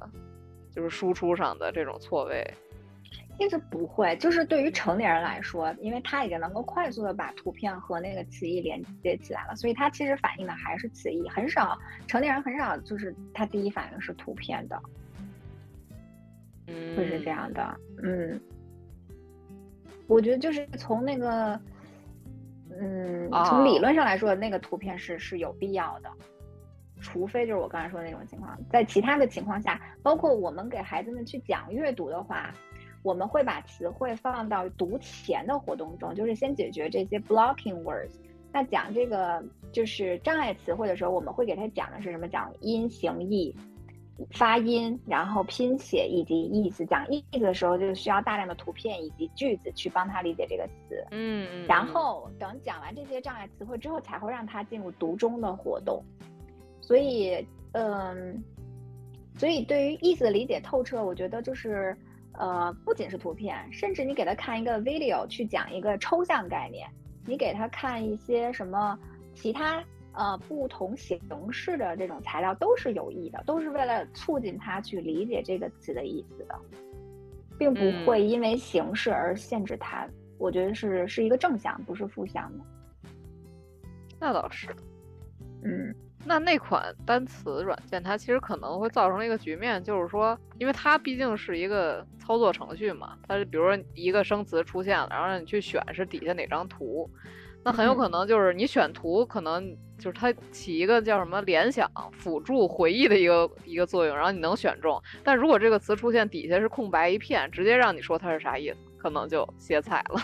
[0.75, 2.47] 就是输出上的这种错位。
[3.39, 14.83] 其实不会，就是对于成年人来说，因为他已经能够快速的把图片和那个词义连接起来了，所以他其实反映的还是词义，很少成年人很少就是他第一反应是图片的，
[16.69, 17.81] 嗯，会是这样的。
[18.03, 18.41] 嗯，
[20.07, 21.61] 我觉得就是从那个，
[22.71, 26.11] 嗯，从理论上来说，那个图片是是有必要的，
[27.03, 32.51] 除非就是我刚才说的那种情况，在其他的情况下，包括我们给孩子们去讲阅读的话。
[33.07, 38.11] 我们会把词汇放到读前的活动中，就是先解决这些 blocking words。
[38.53, 39.41] 那讲这个
[39.71, 42.27] 就是障碍词汇的时候，我们会给他讲的是什么？
[42.27, 43.55] 讲音、形、意、
[44.33, 46.85] 发音，然后拼写以及意思。
[46.87, 51.07] 讲意思的时候，就需要大量的图片以及句子去帮他理解这个词。
[51.13, 51.67] 嗯嗯。
[51.69, 56.03] 然后等讲完这些障碍词汇之后，才会让他进入读中的活动。
[56.81, 58.43] 所以，嗯，
[59.37, 61.97] 所以对于意思的理解透彻，我觉得就是。
[62.39, 66.89] 呃，不仅是图片，甚至你给他看一个 video 去讲一个抽象概念，
[67.25, 68.99] 你给他看一些什么
[69.35, 71.19] 其他呃不同形
[71.51, 76.55] 式的这种材料都是有益的，都是为了促进他去理解这个词的意思的，
[77.59, 80.07] 并不会因为形式而限制他。
[80.39, 82.65] 我觉得是是一个正向，不是负向的。
[84.21, 84.69] 那倒是，
[85.63, 85.95] 嗯。
[86.27, 97.09] 那那款单词软件，它其实可能会造成一个局面，就是说，因为它毕竟是一个操作程序嘛，它比如说一个生词出现了，然后让你去选是底下哪张图，
[97.65, 99.65] 那很有可能就是你选图，可能
[99.99, 105.01] 就是它起一个叫什么联想、辅助、回忆的一个一个作用，然后你能选中。
[105.23, 110.21] 但如果这个词出现底下是空白一片，直接让你说它是啥意思，可能就歇菜了。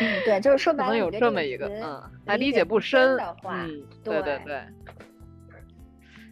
[0.00, 4.62] 嗯，对，就是说白了，可能有这么一个，嗯，还理解不深的话，嗯，对对对。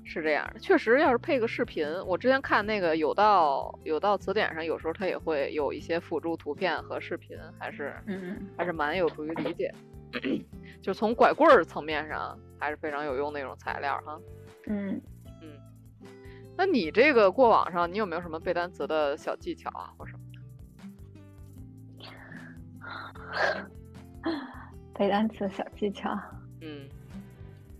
[0.06, 9.74] 是这样的，确实，要是配个视频，我之前看那个有道有道词典上，有时候它也会有一些辅助图片和视频，还是嗯，还是蛮有助于理解。
[10.82, 14.20] 就从拐棍儿层面上，还是非常有用那种材料哈。
[14.66, 15.00] 嗯
[15.42, 15.58] 嗯，
[16.56, 20.20] 那你这个过往上，你有没有什么背单词的小技巧啊，或什么
[24.96, 26.10] 背单词小技巧？
[26.60, 26.88] 嗯，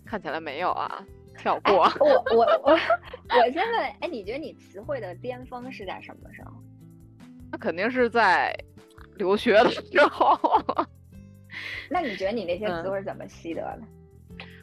[0.05, 1.05] 看起来没有啊。
[1.37, 6.53] 跳过 我我我我先问，哎，你觉得你词汇的巅峰是在什么时候？
[7.51, 8.57] 那肯定是在
[9.17, 10.39] 留学的时候。
[11.91, 13.81] 那你觉得你那些词汇怎么习得的？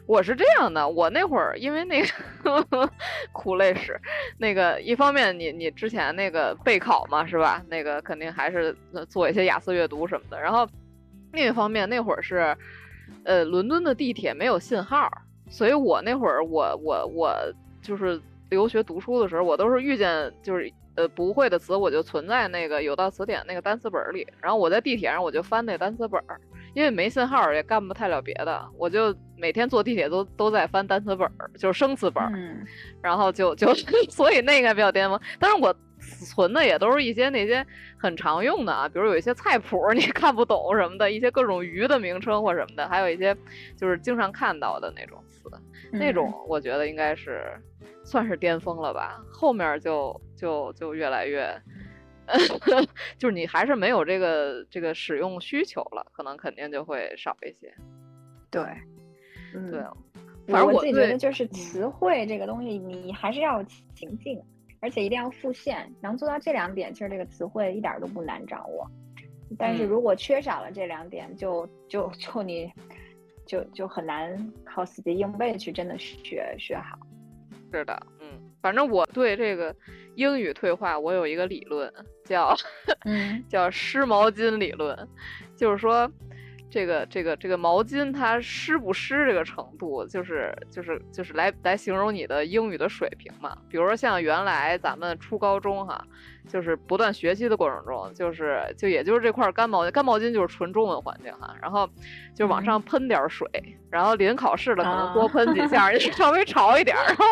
[0.06, 2.90] 我是这样的，我那会儿因为那个
[3.32, 4.00] 苦累史，
[4.38, 7.62] 那个一方面你你之前那个备考嘛，是吧？
[7.68, 8.74] 那个肯定还是
[9.10, 10.40] 做一些雅思阅读什么的。
[10.40, 10.66] 然后
[11.32, 12.56] 另一方面那会儿是，
[13.24, 15.10] 呃，伦敦的地铁没有信号。
[15.50, 17.34] 所以我那会儿，我我我
[17.82, 18.18] 就是
[18.48, 26.40] 留学读书的时候，我都是遇见就是呃不会的词，我就存在那个有道词典那个单词本里，然后我在地铁上我就翻那单词本儿，
[26.74, 32.32] 因为没信号也干不太了别的，我就每天坐地铁都都在翻单词本儿，就是生词本儿，
[33.02, 33.74] 然后就就
[34.08, 35.74] 所以那个比较巅峰，但是我。
[36.02, 37.64] 存的也都是一些那些
[37.96, 43.36] 很常用的啊，比如有一些菜谱你 看不懂什么的，一些各种鱼的名称或什么的，还有一些
[43.76, 45.50] 就是经常看到的那种词，
[45.92, 47.42] 那种我觉得应该是
[48.04, 49.20] 算是巅峰了吧。
[49.32, 51.48] 后面就就就越来越，
[53.18, 57.72] 就是你还是没有这个这个使用需求了，可能肯定就会少一些。
[58.50, 58.62] 对，
[59.52, 59.80] 对，
[60.48, 63.62] 反正我自己觉得就是词汇这个东西，你还是要
[63.94, 64.42] 情境。
[64.82, 68.86] 而且一定要复现，能做到这两点，其实这个词汇一点都不难掌握。
[69.56, 72.70] 但是如果缺少了这两点，就就就你，
[73.46, 76.98] 就就很难靠死记硬背去真的学学好。
[77.72, 78.26] 是的，嗯，
[78.60, 79.74] 反正我对这个
[80.16, 81.90] 英语退化，我有一个理论，
[82.24, 82.54] 叫
[83.48, 85.08] 叫湿毛巾理论，
[85.56, 86.10] 就是说。
[86.72, 93.54] 这个这个这个毛巾它湿不湿这个程度，就是就是就是来来形容你的英语的水平嘛。
[93.68, 96.02] 比如说像原来咱们初高中哈，
[96.48, 101.86] 就是不断学习的过程中，就是就也就是这块干毛巾，干毛巾就是纯中文环境哈，然后
[102.34, 103.46] 就往上喷点水，
[103.90, 107.24] 然后临考试了可能多喷几下，稍微潮一点，然后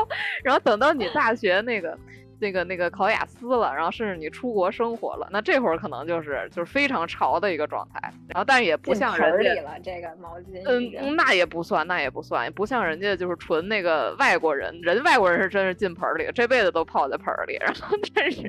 [0.44, 1.98] 然后等到你大学那个。
[2.41, 18.43] 那个那个考雅思了，然后甚至你出国生活了，那这会儿可能就是就是非常潮的一个状态，然后但是也不像人家了这个毛巾，嗯，那也不算，那也不算，不像人家就是纯那个外国人，人外国人是真是进盆里，这辈子都泡在盆里， 然后但是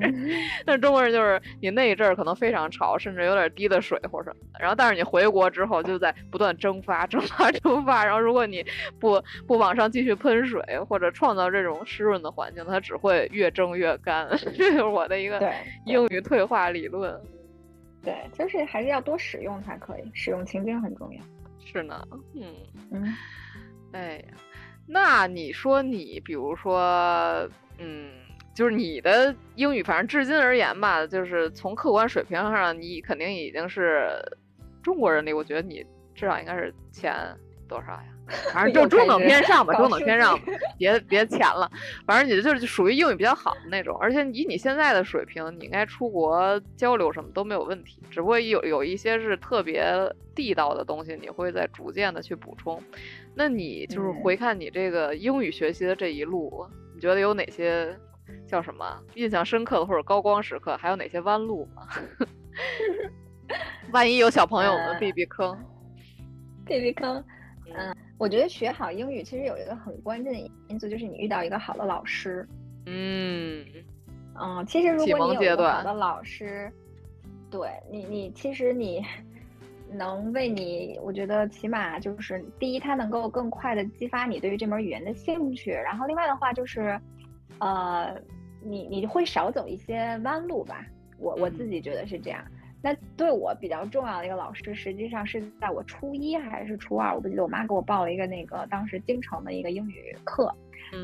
[0.64, 8.64] 但是中国人就是你那一阵儿可能非常潮，甚至有点滴的水或什么的，然后但是你回国之后就在不断蒸发蒸发 蒸发，然后如果你
[8.98, 13.81] 不不往上继续喷水或者创造这种湿润的环境，它只会越蒸越。
[13.82, 15.52] 越干， 这就是我的一个对
[15.84, 17.20] 英语退化理论。
[18.02, 21.22] 对，就是还是要多使用才可以，使用情境很重要。
[21.64, 22.02] 是呢，
[22.34, 22.54] 嗯
[22.90, 23.14] 嗯，
[23.92, 24.34] 哎呀，
[24.86, 28.10] 那你说你，比如说，嗯，
[28.54, 34.08] 就是你的英语，反正至今而言吧，就是从客观水平上，你肯定已经是
[34.82, 37.14] 中国人里，我觉得你至少应该是前
[37.68, 38.04] 多少呀？
[38.52, 40.38] 反正就中等偏上吧，中等偏上，
[40.78, 41.70] 别别浅了。
[42.06, 48.02] 反正你就是属于英语比较好的那种，而且以你现在的水平，你应该出国交流什么都没有问题。
[48.10, 49.84] 只不过有有一些是特别
[50.34, 52.82] 地道的东西，你会在逐渐的去补充。
[53.34, 57.94] 那你就是回看你这个英语学习的这一路，你觉得有哪些
[58.46, 60.76] 叫什么印象深刻的或者高光时刻？
[60.76, 61.86] 还有哪些弯路吗？
[63.92, 65.54] 万一有小朋友们 避避坑，
[66.64, 67.22] 避避坑，
[67.74, 67.94] 嗯。
[68.22, 72.48] 我觉得学好英语其实有一个很关键的因素，就是你遇到一个好的老师。
[72.86, 73.66] 嗯
[74.40, 76.72] 嗯，其实如果你有一个好的老师，
[77.50, 79.04] 对你，你其实你
[79.90, 86.96] 能为你，我觉得起码就是第一，他能够更快的激发你对于这门语言的兴趣，然后另外的话就是，
[87.58, 88.16] 呃，
[88.62, 90.86] 你你会少走一些弯路吧。
[91.18, 92.40] 我我自己觉得是这样。
[92.82, 97.42] 那对我比较重要的一个老师，实际上是在我初一还是初二，我不记得。
[97.42, 100.52] 我妈给我报了一个那个当时京城的一个英语课。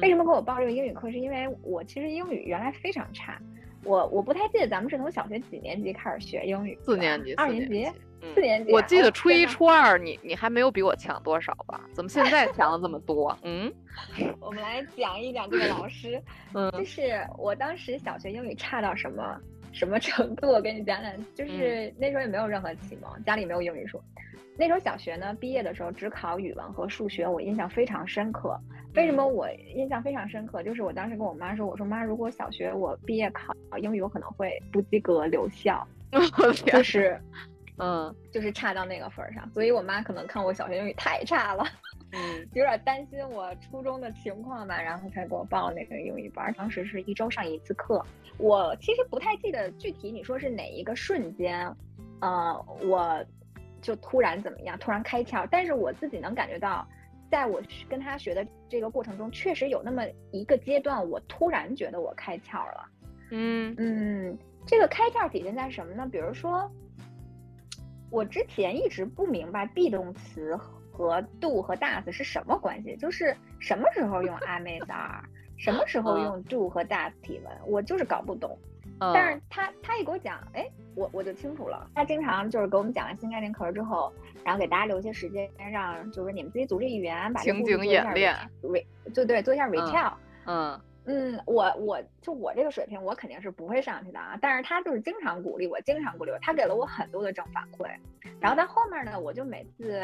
[0.02, 1.10] 为什么给我报这个英语课？
[1.10, 3.40] 是因为我其实英语原来非常差。
[3.84, 6.76] 我我不太记得咱们是从小学几年级开始学英语？
[6.82, 7.88] 四年级，二年级，
[8.34, 8.72] 四年级。
[8.72, 11.80] 我记得初一、初二，你你还没有比我强多少吧？
[11.94, 13.38] 怎么现在强了这么多？
[13.44, 13.72] 嗯，
[14.40, 16.20] 我们来讲一讲这个老师。
[16.52, 19.40] 嗯，就是我当时小学英语差到什么？
[19.72, 20.48] 什么程度？
[20.48, 24.00] 我跟你讲讲，就是那时候也没有任何启蒙，家里没有英语书。
[24.56, 28.58] 那时候小学呢，毕业的时候只考语文和数学，我印象非常深刻。
[28.94, 30.62] 为什么我印象非常深刻？
[30.64, 35.86] 就是我当时跟我妈说：“我说妈，如果小学我毕业考英语，我可能会不及格留校。
[36.66, 37.20] ”就是，
[37.76, 39.48] 嗯，就是差到那个份儿上。
[39.50, 41.64] 所以我妈可能看我小学英语太差了，
[42.12, 46.52] 嗯，有点担心我初中的情况吧，然后才给我报那个英语班。
[46.54, 48.04] 当时是一周上一次课。
[48.38, 51.70] 我其实不太记得具体你说是哪一个瞬间，
[52.20, 53.24] 呃，我
[53.82, 55.46] 就突然怎么样，突然开窍。
[55.50, 56.86] 但是我自己能感觉到，
[57.30, 62.88] 在我跟他学的这个过程中，确实有那么一个阶段，我突然觉得我开窍了。
[63.30, 66.08] 嗯嗯，这个开窍体现在什么呢？
[66.10, 66.70] 比如说，
[68.08, 70.56] 我之前一直不明白 be 动词
[70.98, 75.22] 和 do 和 does 是什么关系，就是什么时候用 am is are。
[75.56, 78.58] 什么时候用 do 和 does 提问，我就是搞不懂。
[79.00, 81.88] 但是他他一给我讲，哎，我我就清楚了。
[81.94, 84.12] 他经常就是给我们讲完新概念课之后，
[84.44, 88.84] 然后给大家留些时间，让就是你们自己组织语言，把情景演练，re
[89.14, 90.12] 对对，做一下 retell。
[90.46, 94.38] 嗯嗯，我我就我这个水平，我肯定是不会上去的啊。
[94.42, 97.88] 但是他就是经常鼓励我，经常鼓励我，他给了我很多的正反馈。
[98.40, 100.00] 然后到后面呢，我就每次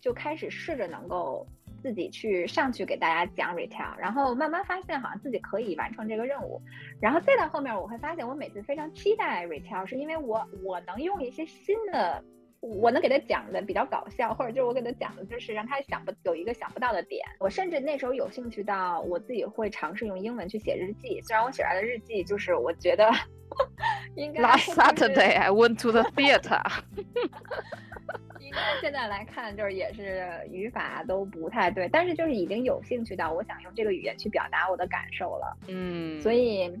[0.00, 1.46] 就开始试着能够。
[1.82, 6.60] 自己去上去给大家讲 retail，然后慢慢发现好像自己可以完成这个任务，
[7.00, 12.24] 然后再到后面我会发现我每次非常期待 retail，是因为我我能用一些新的，
[12.66, 17.24] 我能给他讲的比较搞笑，或者就是我给他讲的就是让他想不有一个想不到的点。
[17.38, 23.10] 我甚至那时候有兴趣到我自己会尝试用英文去写日记，虽然我写出来的日记就是我觉得
[24.16, 24.42] 应该。
[24.42, 26.62] Last Saturday I went to the theater.
[28.40, 35.56] 应该现在来看，就是也是语法都不太对，但是就是已经有兴趣到我想用这个语言去表达我的感受了。
[35.66, 36.72] 嗯，所以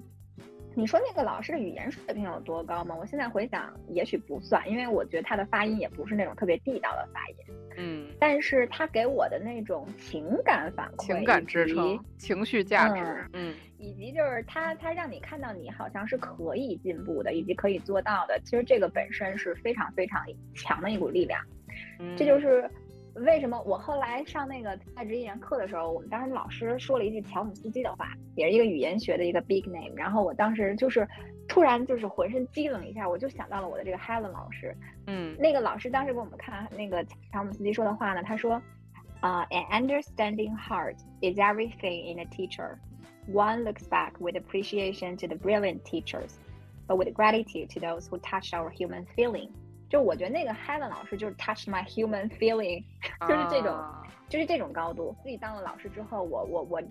[0.78, 2.94] 你说那个老师的语言水平有多高吗？
[2.94, 7.36] 我现在回想，也许不算，因为我觉得他的发音也不是那种特别地道的发音。
[7.78, 20.22] 嗯，但是他给我的那种情感反馈、情感支撑、情绪价值，嗯，以及就是他他让你看到你好像是可以进步的，以及可以做到的，其实这个本身是非常非常
[20.54, 21.40] 强的一股力量。
[22.18, 22.70] 这就是
[23.24, 29.94] 为什么我后来上那个在职语言课的时候，我们当时老师说了一句乔姆斯基的话，也是一个语言学的一个 big name。
[29.96, 31.08] 然后我当时就是
[31.48, 34.76] 突然就是浑身激冷一下，我就想到了我的这个 Helen 老师。
[35.06, 38.60] 嗯，那个老师当时给我们看那个乔姆斯基说的话呢，他说
[39.20, 42.76] ：“啊，an understanding heart is everything in a teacher.
[43.32, 46.32] One looks back with appreciation to the brilliant teachers,
[46.86, 49.48] but with gratitude to those who touch our human feeling.”
[49.88, 52.82] 就我觉得那个 Helen 老师就是 touch my human feeling，
[53.28, 53.78] 就是这种，
[54.28, 55.14] 就是这种高度。
[55.22, 56.82] 自己当了老师之后，我我我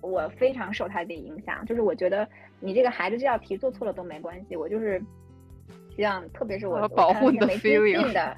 [0.00, 1.64] 我非常受他的影响。
[1.66, 2.28] 就是我觉得
[2.58, 5.02] 你这个孩子这道题做错了都没关系，我就是
[5.94, 8.36] 希望，特别是我保护你的 feeling 的，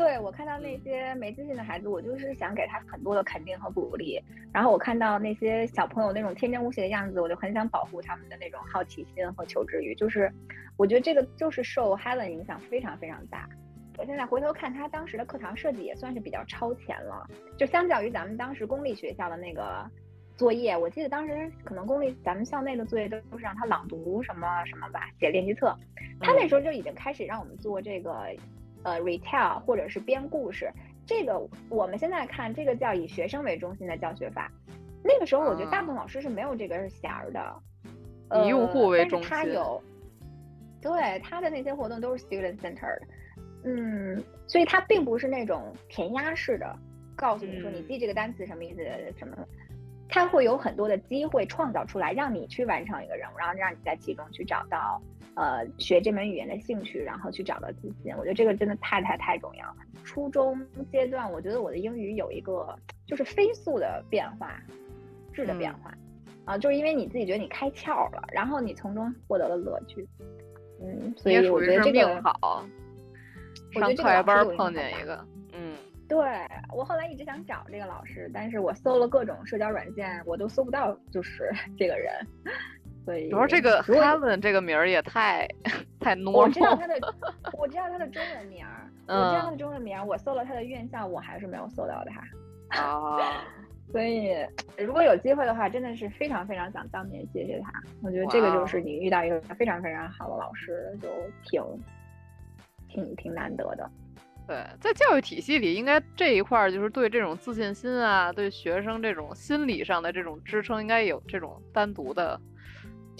[0.00, 4.18] 对我看到那些没自信的孩子，我就是想给他很多的肯定和鼓励。
[4.50, 9.94] 然后我看到那些小朋友那种天真无邪的样子，我就很想保护他们的那种好奇心和求知欲。
[9.94, 10.32] 就是
[10.78, 13.46] 我觉得这个就是受 Helen 影响非常非常大。
[13.98, 17.28] 我现在回头看他当时的课堂设计也算是比较超前了，
[17.58, 19.86] 就相较于咱们当时公立学校的那个
[20.34, 25.76] 作业，我记得当时可能公立咱们校内的作业都是让他朗读什么什么吧，写练习册。
[26.22, 28.30] 他那时候就已经开始让我们做这个。
[28.82, 30.70] 呃，retell 或者是编故事，
[31.06, 34.50] 这个我们现在看这个叫以学生为中心的教学法。
[35.02, 39.30] 那个时候我觉得大部分老师是没有这个弦儿的，以用户为中心。
[39.30, 39.82] 他有，
[40.80, 43.00] 对他的那些活动都是 student centered，
[43.64, 46.78] 嗯，所以他并不是那种填鸭式的，
[47.16, 48.82] 告诉你说你记这个单词什么意思
[49.18, 49.36] 什么，
[50.08, 55.00] 他会有很多的机会创造出来，让你去完成一个任务，然后让你在其中去找到。
[55.40, 59.76] 呃，学这门语言的兴趣，然后去找到自信，我觉得这个真的太太太重要了。
[60.04, 60.60] 初中
[60.92, 64.62] 阶段，我觉得我的英语有一个就是飞速的变化，
[65.32, 65.94] 质的变化，
[66.44, 70.06] 啊，就是因为你自己觉得你开窍了，然后你从中获得了乐趣，
[70.82, 72.62] 嗯，所以我觉得这个好。
[73.72, 75.74] 上课外班碰见一个，嗯，
[76.06, 76.18] 对
[76.76, 82.12] 我后来一直想找这个老师，但是我搜了各种社交软件，我都搜不到，就是 这个人。
[83.06, 85.48] 主要这个 Helen 这个名儿也太
[86.00, 86.30] 太糯。
[86.30, 86.94] 我知道他的，
[87.58, 92.80] 我知道他的中文名儿，我知道他的中文名儿，我搜了他的院校，我还是没有搜到他。
[92.80, 93.42] 啊，
[93.90, 94.30] 所以
[94.78, 97.72] 如果有机会的话，真的是非常非常想当面谢谢他。
[98.02, 101.08] 我觉得这个就是你遇到一个非常非常好的老师，就
[101.44, 101.62] 挺
[102.88, 103.90] 挺挺难得的。
[104.46, 112.40] 对，在教育体系里，应该这一块儿就是对这种自信心啊，对学生这种心理上的这种支撑，应该有这种单独的。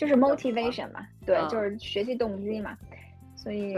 [0.01, 2.75] 就是 motivation 嘛，对，就是学习动机嘛，
[3.37, 3.77] 所以，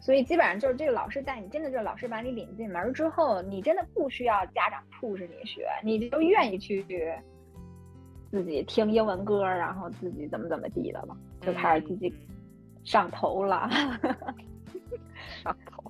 [0.00, 6.82] 所以基本上就是这个老师带你，真的就是老师把你领进门之后，你真的不需要家长 push 你学，你就愿意去
[8.30, 12.10] 自己听英文歌，然后自己怎么怎么地的了，就开始自己
[12.84, 13.68] 上头了，
[15.44, 15.84] 上头，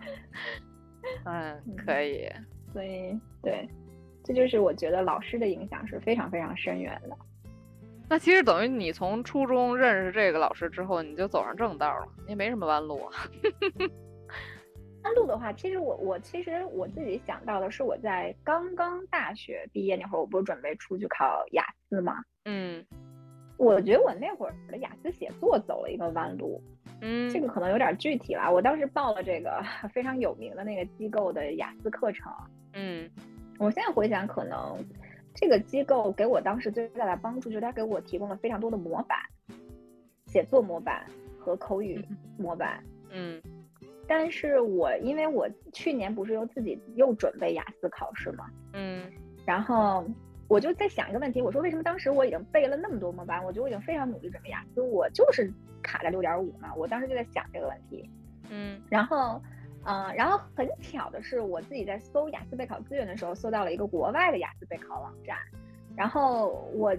[1.26, 2.28] 嗯， 可以，
[2.72, 3.68] 所以对，
[4.24, 7.16] 这就是我觉得老师的影响是非常非常深远的。
[8.11, 13.13] 那其实等于你从初中认识这个老师之后，你就走上正道了，也没什么弯路啊。
[15.05, 22.15] 弯路的话，其实我我其实我自己想到的是，我在刚刚大学毕业那会儿，我不是准备出去考雅思吗？
[22.47, 22.85] 嗯，
[23.59, 26.63] 我觉得我那会儿的雅思写作走了一个弯路。
[27.03, 28.51] 嗯，这个可能有点具体了。
[28.51, 32.33] 我当时报了这个 非常有名的那个机构的雅思课程。
[32.73, 33.09] 嗯，
[33.59, 34.83] 我现在回想，可能。
[35.41, 39.16] 这个机构给我当时最大的帮助，就是他给我提供了非常多的模板，
[40.26, 41.07] 写作模板
[41.39, 42.05] 和口语
[42.36, 42.82] 模板。
[43.11, 43.41] 嗯，
[44.09, 49.01] 但是我因为我去年不是又自己又准备雅思考试嘛，嗯，
[49.47, 50.05] 然后
[50.49, 55.49] 我就在想一个问题，我说为什么当时我已经背了那么多模板，我觉得我已经非常努力准备雅思，我就是
[55.84, 56.74] 卡在六点五嘛？
[56.74, 58.11] 我当时就在想这个问题。
[58.51, 59.41] 嗯，然后。
[59.91, 65.34] 嗯，然后很巧的是，我自己在搜雅思备考资源的时候，搜到了一个国外的雅思备考网站。
[65.97, 66.95] 然后我，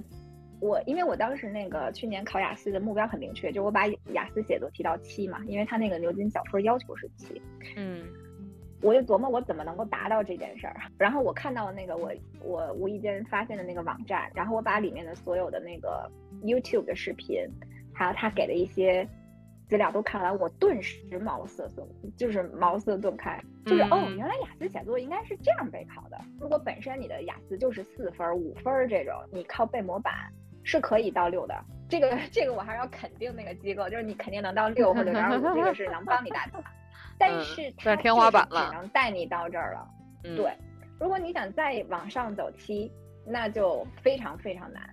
[0.59, 7.39] 我因为我当时那个去年考雅思的目标很明确，就我把雅思写作提到七嘛，因为他那个牛津小说要求是七。
[7.75, 8.03] 嗯，
[8.81, 10.75] 我就琢磨我怎么能够达到这件事儿。
[10.97, 12.11] 然后我看到了那个我
[12.41, 16.09] 我无意间发现的那个网站，然后我把里面的所有的那个
[16.41, 17.47] YouTube 的视频，
[17.93, 19.07] 还有他给的一些。
[19.69, 26.19] 资料都看完，我顿时茅塞顿，就是茅塞顿开，就是哦，原来雅思写作应该是这样备考的。
[26.41, 30.11] 如果本身你的雅思就是四分、五分这种，你靠背模板
[30.63, 31.55] 是可以到六的。
[31.87, 36.59] 这个这个我还是要肯定那个机构，就是你肯定能到六或者点五，这个是能帮你达到。
[37.19, 39.87] 但是它天花板了，只能带你到这儿了。
[40.23, 40.51] 对，
[40.99, 42.91] 如果你想再往上走七，
[43.23, 44.89] 那就非常非常难。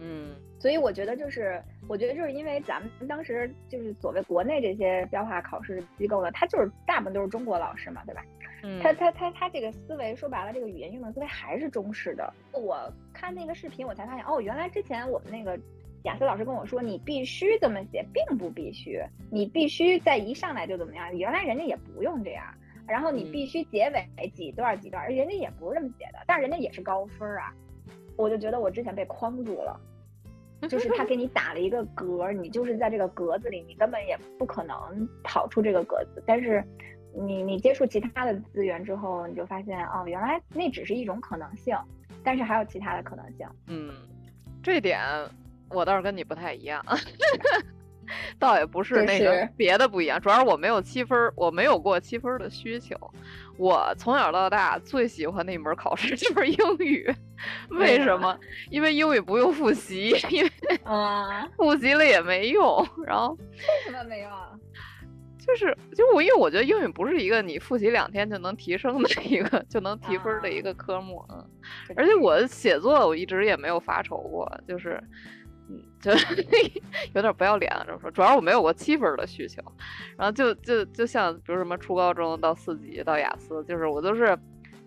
[0.00, 0.34] 嗯。
[0.58, 8.24] 所以我觉得就是，我觉得就是因为咱们当时就是所谓国内这些标化考试机构呢，它就是大部分都是中国老师嘛，对吧？
[8.62, 12.32] 嗯，他他他他这个思维说白了，这个语言运用思维还是中式的。
[12.52, 12.78] 我
[13.12, 15.58] 看那个视频，我才发现哦，原来之前我们那个
[16.04, 21.14] 雅思老师跟我说，你必须这么写，并不必须，你必须在一上来就怎么样？
[21.16, 22.44] 原来人家也不用这样，
[22.86, 27.52] 然后你必须结尾几段几段，人家也不是这么写的，但是人家也是高分啊。
[28.16, 29.80] 我就觉得我之前被框住了。
[30.68, 34.76] 就是他给你打了一个格，你就是在这个格子里，你根本也不可能
[35.24, 36.22] 跑出这个格子。
[36.26, 36.64] 但是，
[37.14, 41.76] 你你接触其他的资源之后，你就发现哦，原来那只是一种可能性，
[42.22, 43.46] 但是还有其他的可能性。
[43.66, 43.92] 嗯，
[44.62, 45.00] 这点
[45.68, 46.80] 我倒是跟你不太一样。
[48.38, 52.96] 倒也不是那个别的不一样，主要是我没有七分儿，我没有过七分儿的需求。
[53.58, 57.12] 我从小到大最喜欢的一门考试 就是英语，
[57.70, 58.38] 为什么？
[58.70, 60.50] 因为英语不用复习， 因为
[60.84, 62.86] 啊，复习了也没用。
[63.06, 64.50] 然后为什么没用啊？
[65.44, 71.44] 就是，就我因为我觉得英语不是一个你复习两天就能提升的一个就能提分儿的一个科目，嗯。
[71.96, 75.41] 而且我写作我一直也没有发愁过，就是，嗯，
[76.02, 76.10] 就
[77.14, 78.10] 有点不要脸了这么说。
[78.10, 79.62] 主要是我没有过七分儿的需求，
[80.18, 84.36] 然后就就就像比如什么初高中到四级到雅思，就是我都是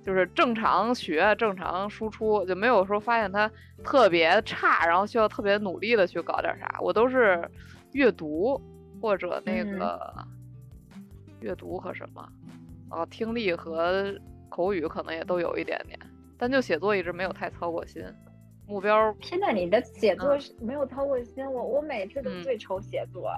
[0.04, 3.50] 就是正常学正常输出，就没有说发现它
[3.84, 6.78] 特别差，然后需要特别努力的去搞点啥。
[6.82, 7.50] 我都是
[7.94, 8.62] 阅读
[9.02, 10.28] 或者那嗯个、
[11.40, 12.30] 阅读和什么，
[12.90, 14.14] 啊，听力和
[14.50, 15.98] 口语可能也都有一点点。
[16.38, 18.04] 但就写作一直没有太操过心，
[18.68, 22.44] 目标现在，你的写作嗯是没有操过心，我我每次都嗯。
[22.44, 23.32] 最愁写作。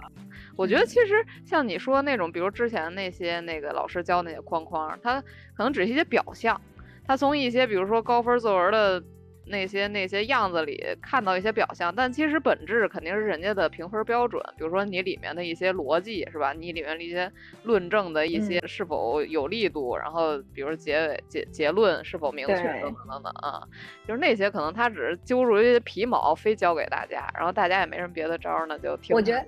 [0.55, 5.21] 我觉得其实像你说那种，比如之前那些那个老师教那些框框，它
[5.55, 6.59] 可能只是一些表象，
[7.05, 9.03] 他从一些比如说高分作文的
[9.49, 16.53] 那些那些样子里看到一些表象，但其实本质肯定是人家的评分标准，比如说你里面的一些逻辑是吧？
[16.53, 17.31] 你里面的一些
[17.63, 23.63] 论证的一些是否有力度，然后比如结尾结结论是否明确等等等等啊，
[24.07, 29.15] 就是那些可能他只是揪住一些皮毛非教给大家，然后大家也没什么别的招儿呢，就听。
[29.15, 29.45] 我觉得，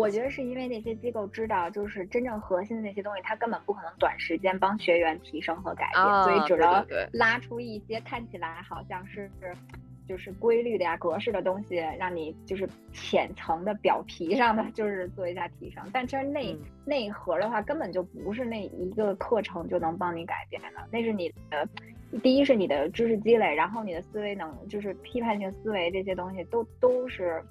[0.00, 9.30] 我觉得是因为那些机构知道，就是真正核心的那些东西，它根本不可能短时间帮学员提升和改变，所以只能拉出一些看起来好像是
[10.06, 15.82] 就是规律的呀、格式的东西，让你就是浅层的表皮上的 就是做一下提升。
[15.92, 21.68] 但其实内、嗯内核的话，根本就不是那一个课程就能帮你改变的，那是你的。
[22.22, 27.42] 第一是你的知识积累，然后你的思维能，就是批判性思维这些东西都都是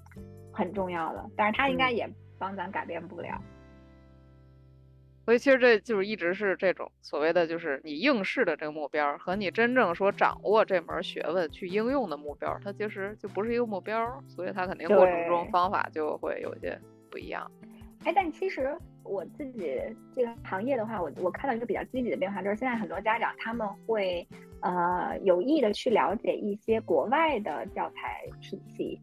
[0.54, 3.41] 很重要的，但是它应该嗯也帮咱改变不了。
[5.25, 16.79] 所以其实这就是一直是这种所谓的，就是你应试的这个目标和你真正说掌握这门学问去应用的目标，它其实就不是一个目标，所以它肯定过程中方法就会有一些
[17.09, 17.49] 不一样。
[18.03, 19.81] 哎，但其实我自己
[20.15, 24.27] 这个行业的话，我我看到一个比较积极的变化，就是现在很多家长他们会
[24.59, 29.01] 呃有意的去了解一些国外的教材体系，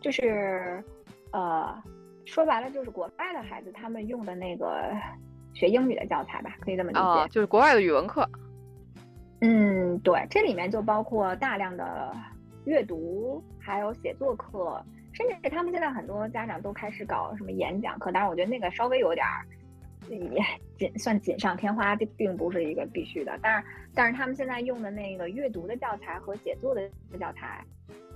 [0.00, 0.82] 就是
[1.32, 1.76] 呃
[2.28, 4.92] 说白了就是国外的孩子他们用的那个
[5.54, 7.00] 学英语的教材吧，可以这么理解。
[7.00, 8.28] 啊，就是国外的语文课，
[9.40, 12.14] 嗯，对，这里面就包括大量的
[12.66, 19.46] 阅读，还有写作课，甚至他们现在很多家长都开始搞什么演讲课，当然我觉得那个稍微有点儿
[20.08, 20.42] 也
[20.78, 23.38] 锦算锦上添花，这并不是一个必须的。
[23.42, 26.88] 但是但是他们现在用的那个阅读的教材和写作的
[27.18, 27.64] 教材，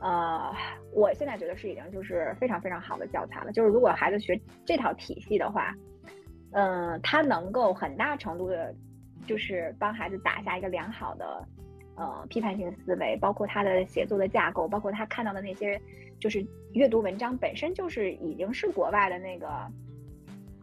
[0.00, 0.52] 呃，
[0.92, 3.52] 我现在觉得是已经就是非常非常好的教材了。
[3.52, 5.74] 就是如果孩子学这套体系的话，
[6.52, 8.74] 嗯、他能够很大程度的，
[9.26, 11.46] 就是帮孩子打下一个良好的
[11.96, 15.80] 呃批判性思维，包括他的写作的架构，包括他看到的那些
[16.18, 19.48] 就是阅读文章本身就是已经是国外的那个。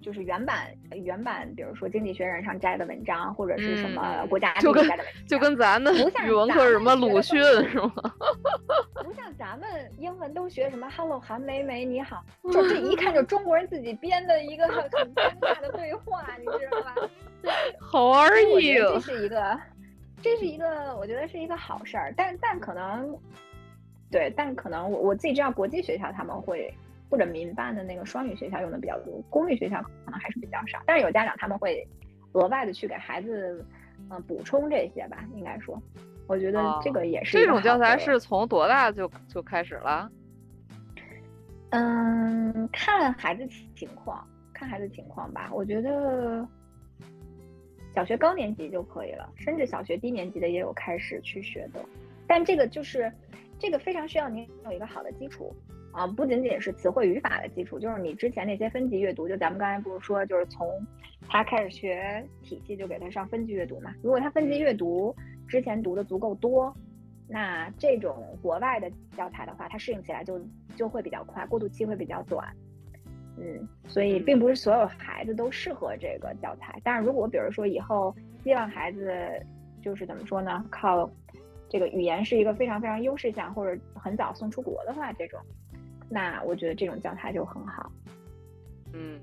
[0.02, 7.92] 就是原版原版，比如说《经济学人》上摘的文章，或者是什么嗯国家地就跟理摘的文章，就跟咱像语文课什么鲁迅是吗？
[9.04, 16.96] 不像咱们英文都学什么 “hello 韩梅梅你好 ”，就这一看就中国人自己编的一个很尴尬的对话，你知道吧
[17.92, 18.90] ？How are you？
[18.90, 19.00] 这啊！
[19.00, 19.60] 是一个，
[20.22, 22.14] 这是一个，我觉得是一个好事儿。
[22.16, 23.18] 但但可能，
[24.12, 26.74] 对，但可能我我自己知道，国际学校他们会
[27.10, 30.80] 或者民办的那个双语学校用的比较多，公立学校可能还是比较少。
[30.86, 31.86] 但是有家长他们会
[32.34, 33.66] 额外的去给孩子，
[34.10, 35.82] 嗯、补充这些吧，应该说，
[36.28, 40.10] 我觉得哦这个也是一这种教材是从多大就就开始了？
[41.72, 45.50] 嗯，看孩子情况，看孩子情况吧。
[45.54, 46.48] 我觉得
[47.94, 51.80] 小学高年级就可以了，甚至小学低年级的也有开始去学的。
[52.28, 53.12] 但这个就是
[53.58, 55.56] 这个非常需要您有一个好的基础
[56.00, 60.66] 啊，不仅仅是词汇语法的基础，就是你之前那些分级阅读，就咱们刚才不是说，就是从
[61.28, 63.94] 他开始学体系就给他上分级阅读嘛。
[64.02, 65.14] 如果他分级阅读
[65.46, 66.74] 之前读的足够多，
[67.28, 70.40] 那这种国外的教材的话，它适应起来就
[70.74, 72.48] 就会比较快，过渡期会比较短。
[73.38, 76.80] 嗯，所以嗯并不是所有孩子都适合这个教材。
[76.82, 79.22] 但是如果比如说以后希望孩子
[79.82, 81.12] 就是怎么说呢，靠
[81.68, 85.38] 这个语言是一个非常非常优势项，或者很早送出国的话，这种，
[86.10, 87.92] 那我觉得这种教材就很好。
[88.94, 89.20] 嗯，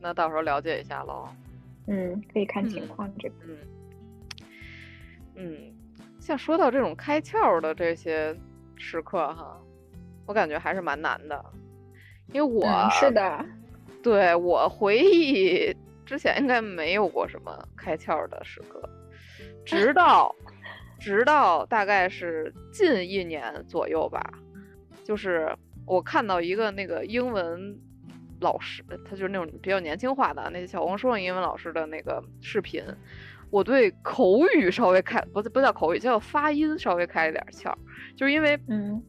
[0.00, 1.28] 那到时候了解一下喽。
[1.86, 3.34] 嗯，可以看情嗯况这个。
[3.46, 3.56] 嗯
[5.34, 5.74] 嗯，
[6.20, 8.36] 像说到这种开窍的这些
[8.76, 9.58] 时刻哈，
[10.26, 11.44] 我感觉还是蛮难的，
[12.32, 13.44] 因为我、嗯，是的，
[14.02, 18.86] 对我回忆之前应该没有过什么开窍的时刻，
[19.64, 20.34] 直到
[21.00, 24.22] 直到大概是近一年左右吧，
[25.02, 25.56] 就是
[25.86, 27.78] 我看到一个那个英文
[28.40, 32.82] 老师，他就是那种比较年轻化的那些小红书上英文老师的那个视频，
[33.50, 37.74] 我对口语稍微开不不叫口语，叫发音稍微开了点窍，
[38.16, 39.02] 就是因为嗯。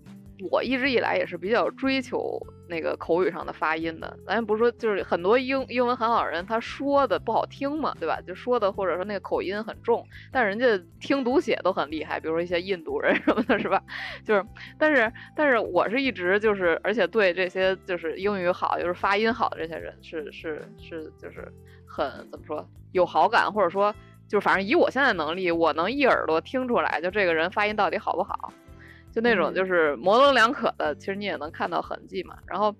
[0.51, 4.17] 我一直以来也是比较追求那个口语上的发音的。
[4.25, 8.19] 咱不是说，就是很多英英文很好的人，他说的不好听嘛，对吧？
[8.25, 10.65] 就说的或者说那个口音很重，但人家
[10.99, 13.81] 听读写都很厉害，比如说一些印度人什么的，是吧？
[14.25, 14.45] 就是，
[14.77, 21.47] 但是但是我是一直就是，而且对这些就是英语好，就是发音好的这些人是是是就是
[21.87, 23.93] 很怎么说有好感，或者说
[24.27, 28.51] 就反正以我现在能力，我能一耳朵听出来，就这个人发音到底好不好。
[29.13, 32.35] 就那种嗯就是模棱两可的，其实你也能看到痕迹嘛。
[32.47, 32.75] 然后，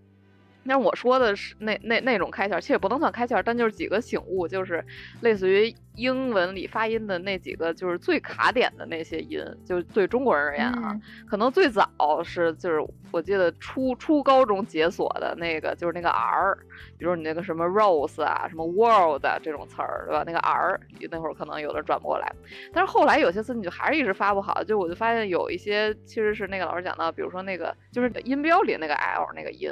[0.65, 4.83] 但是我说的是那那那种开窍，其实也不能算开窍，但就是几个醒悟，就是
[5.21, 16.57] 类似于英文里发音的那几个，就是最卡点的那些音，就是对中国人而言啊，嗯可能最早是就是我记得初初高中解锁的那个就是那个 r，
[16.97, 20.23] 比如你那个什么 rose 啊，什么 world 啊这种词儿，对吧？
[20.25, 20.79] 那个 r
[21.11, 22.33] 那会儿可能有的转不过来，
[22.73, 29.69] 但是后来有些词你就还是一直发不好，就我就发现有一些其实是那个老师讲到，比如说那个就是音标里那个 l 那个音。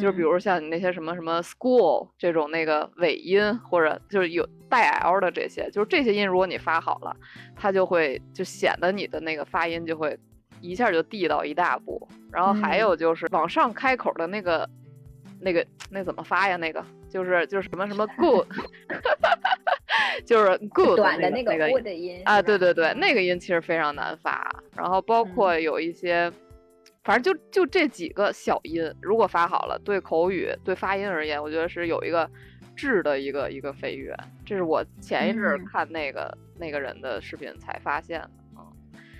[0.00, 7.14] 就是比如像你那些什么什么 school 这种那个尾音，或者就是有带 l 的这些，就是这些音，如果你发好了，
[7.54, 10.18] 它就会就显得你的那个发音就会
[10.60, 12.08] 一下就地道一大步。
[12.32, 14.68] 然后还有就是往上开口的那个、
[15.40, 16.56] 那个那怎么发呀？
[16.56, 18.46] 那个就是就是什么什么 good，
[20.24, 24.48] 就是 good 那短的那个那 wood 音啊，对对对，嗯那个音其实非常难发。
[24.76, 26.30] 然后包括有一些，
[27.02, 32.30] 反正就就这几个小音，如果发好了，对口语、对发音而言，我觉得是有一个
[32.76, 34.14] 质的一个一个飞跃。
[34.44, 38.30] 这是我前一阵看那个、那个人的视频才发现的。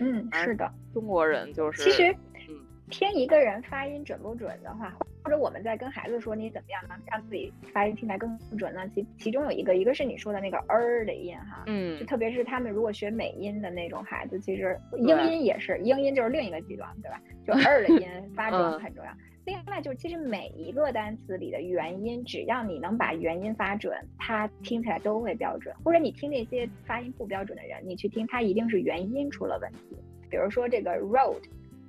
[0.01, 0.71] 嗯，嗯，是的。
[0.93, 2.15] 中国人就是其实
[2.49, 2.61] 嗯，
[2.91, 8.89] 听一个人发音准不准的话，或者我们在跟孩子说你怎么样能让自己发音听起来更准呢？
[8.95, 17.21] 其其中有一个，一个是你说的那个儿的音哈，嗯就嗯特别是他们如果学美音的那种孩子，其实英对音也是，英音就是另一个极端，对吧？
[17.47, 19.13] 就 儿的音发准嗯很重要。
[19.47, 25.75] 另外就是，其实每一个单词里的元音，只要你能把元音发准，它听起来都会标准。
[25.83, 29.97] 或者你听那些发音不标准的人，你去听，他一定是元音出了问题。
[30.31, 31.41] 比如说这个 road，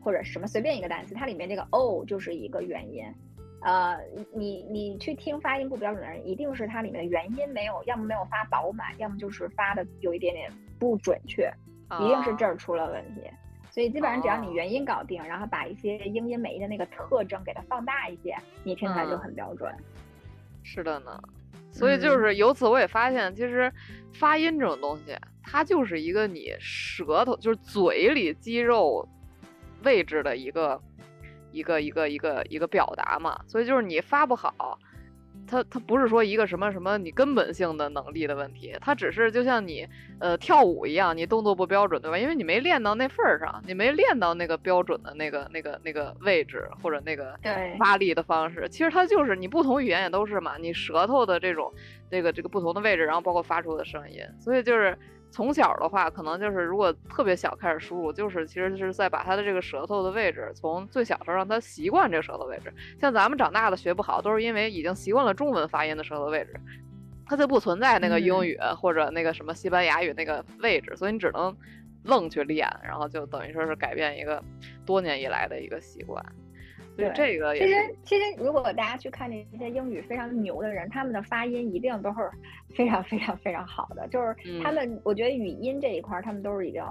[0.02, 3.04] 或者什么随便一个单词，它里面这个 o 就是一个元音。
[3.64, 3.96] 呃，
[4.34, 11.52] 你你去听发音不标准的人，一定是它里面的元音没有，要么没有发饱满，要么就是发的有一点点不准确，
[12.00, 12.58] 一定是这儿。
[12.58, 13.22] 出了问题。
[13.70, 19.72] 所以基本上只要你哦元音搞定，然后把一些英音美音的那个特征给它放大一些，你听起来就嗯很标准。
[20.64, 21.18] 是的呢，
[21.72, 23.72] 所以就嗯是由此我也发现，其实
[24.14, 29.08] 发音这种东西，它就是一个你舌头就是嘴里肌肉
[29.84, 30.82] 位置的一个
[31.52, 33.40] 一个一个一个一个表达嘛。
[33.48, 34.78] 所以就是你发不好，
[35.48, 39.88] 它它不是说一个什么什么你根本性的能力的问题，它只是就像你
[40.20, 42.18] 呃跳舞一样，你动作不标准，对吧？
[42.18, 47.38] 因为你没练到那份儿上，你没练到那个标准的那个那个那个位置或者那个
[47.78, 51.74] 发力的方式，其实它就是你不同语言也都是嘛，你舌头的这种
[52.10, 54.98] 这个这个不同的位置，然后包括发出的声音，所以就是
[55.32, 62.72] 从小的话，可能就是如果特别小开始输入，就是其实是在把他的这个舌头的位置从最小时候让他习惯这个舌头位置。
[63.00, 66.54] 像咱们长大的学不好，都是因为已经习惯了中文发音的舌头位置，
[67.26, 71.56] 它就不存在那个英嗯语或者那个什么西班牙语那个位置，所以你只能
[72.04, 74.44] 愣去练，然后就等于说是改变一个
[74.86, 76.24] 多年以来的一个习惯。
[76.98, 82.30] 对这个也其实，其实如果大家去看那些英语非常牛的人，他们的发音一定都是
[82.76, 84.08] 非常非常非常好的。
[84.10, 86.84] 就是他嗯们，我觉得语音这一块儿，他们都是已经，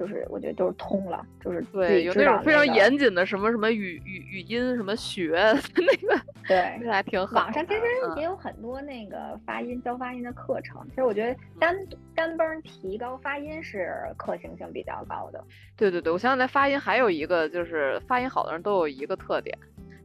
[0.00, 5.32] 就是我觉得都是通了，就是对，有那种非常严谨的什么什么语语语音什么学
[5.76, 7.80] 那个，对那还挺好网上其实
[8.16, 11.76] 也有很多那个发音教发音的课程，其实我觉得单
[12.14, 15.44] 单帮提高发音是可行性比较高的。
[15.76, 19.54] 对对对，我想起来发音还有一个就是发音好的人都有一个特点，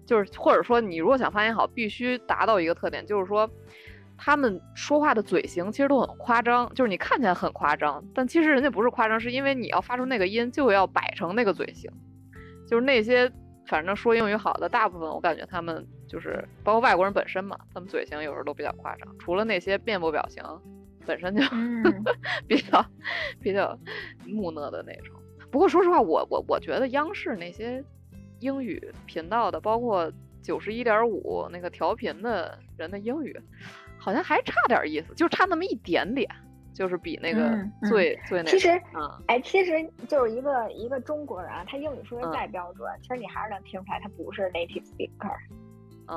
[0.06, 3.50] 就是或者说你如果想发音好，必须达到一个特点，就是说
[4.18, 11.92] 他们说话的嘴型其实都很夸张，就是你看起来很夸张，但其实人家不是夸张，是因为你要发出那个音就要摆成那个嘴型，
[12.68, 13.32] 就是那些
[13.68, 20.44] 反正说英语好的大部分，我感觉他们就是包括外国人本身嘛，他们嘴型有时候都比较夸张，除了那些面部表情
[21.06, 21.84] 本身就嗯，
[22.48, 22.86] 比较
[23.42, 23.78] 比较
[24.26, 25.16] 木讷的那种。
[25.52, 27.84] 不过说实话，我我我觉得央视那些
[28.40, 30.12] 英语频道的，包括
[30.42, 33.40] 九十一点五那个调频的人的英语，
[34.06, 36.30] 好像还差点意思，就差那么一点点，
[36.76, 37.58] 就是比那个
[37.90, 38.52] 最最那个。
[38.52, 38.80] 其实，
[39.26, 39.72] 哎，其实
[40.08, 45.36] 就是一个一个中国人，他英语说的再标准，其实你还是能听出来他不是 native speaker，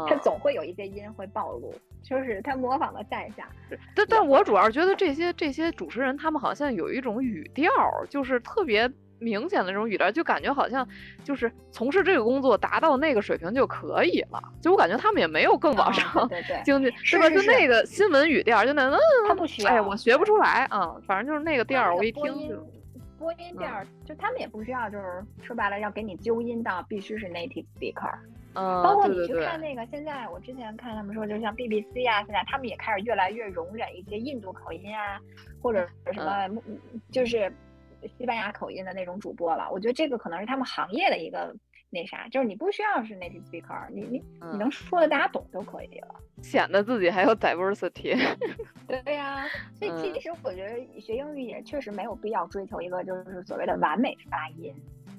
[0.07, 1.74] 他总会有一些音会暴露。
[2.01, 3.49] 就是他模仿的在下，
[3.95, 7.70] 但但我主要觉得这些这些主持人他们好像有一种语调，
[8.09, 8.89] 就是特别
[9.19, 10.87] 明显的这种语调，就感觉好像
[11.25, 14.43] 就是从事这个工作达到那个水平就可以了。
[14.61, 16.29] 就我感觉他们也没有更往上
[16.64, 17.29] 经济， 是吧？
[17.31, 19.71] 就那个新闻语调，就那嗯，他不需要。
[19.71, 22.66] 哎，我学不出来啊，反正就是那个调，我一听就
[23.19, 23.69] 播音调，
[24.05, 28.12] 就他们也不需要，就是说白了要给你纠音到必须是 native speaker。
[28.55, 35.21] 嗯，包括你去看那个，现在我之前看他们说，就像 BBC 啊，现在他们也开始越来越容忍一些印度口音啊，
[35.61, 36.49] 或者什么，
[37.12, 37.53] 就是
[38.07, 39.69] 西班牙口音的那种主播了。
[39.73, 41.55] 我觉得这个可能是他们行业的一个
[41.91, 44.23] 那啥，就是你不需要是 native speaker，你你
[44.53, 48.15] 你能说的大家懂就可以了，显得自己还有 diversity。
[48.87, 49.45] 对呀，
[49.75, 54.75] 所以其实我觉得学英语也确实没有必要追求一个就是所谓的完美发音。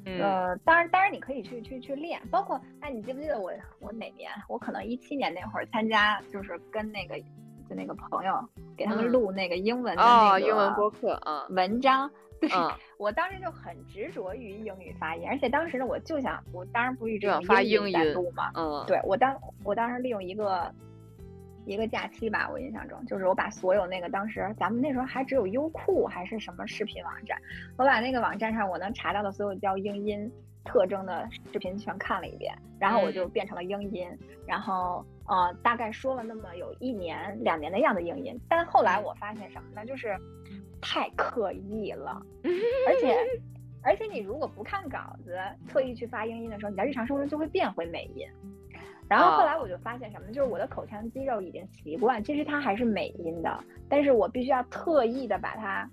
[0.05, 4.31] 呃，当然，当然你可以去去去练，包括哎，你记不记得我我哪年？
[4.47, 7.19] 我可能一七年那会儿参加，就是跟那个
[7.67, 8.33] 就那个朋友
[8.77, 12.09] 给他们录那个英文的那个英文播客啊文章。
[12.39, 12.49] 对，
[12.97, 20.73] 我当时就很执着于英语发音，而且当时呢，我就想，我当然不是一直用英语在录嘛，嗯，对我当我当时利用一个。
[21.65, 27.37] 一个假期吧，我印象中就是我把所有那个当时咱们那时候还只有优酷还是什么视频网站，
[27.77, 30.31] 我把那个网站上我能查到的所有教英音
[30.63, 34.09] 特征的视频全看了一遍，然后我就变成了英音，
[34.47, 39.85] 然后呃大概说了那么有一年两年的样子英音，但后来我发现什么呢？
[39.85, 40.17] 就是
[40.81, 42.21] 太刻意了，
[42.87, 43.15] 而且
[43.81, 48.27] 而且你如果不看稿子，特意去发英音的时候，你在日常生活中就会变回美音。
[49.07, 50.31] 然后后来我就发现什么呢？
[50.31, 55.89] 就是我的口腔肌肉已经习惯，其实它还是美音的，但是我必须要特意的把它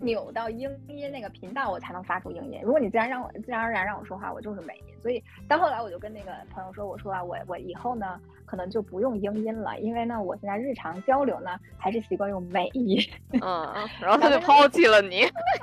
[0.00, 2.60] 扭到英音那个频道，我才能发出英音。
[2.62, 4.94] 如果你自然让我自然而然让我说话，我就是美音。
[5.02, 12.98] 所以到后来我就跟那个朋友说，我说啊，我我以后呢可能就不用英音了，因为呢我现在日常交流呢还是习惯用美音。
[13.42, 15.22] 嗯，然后他就抛弃了你。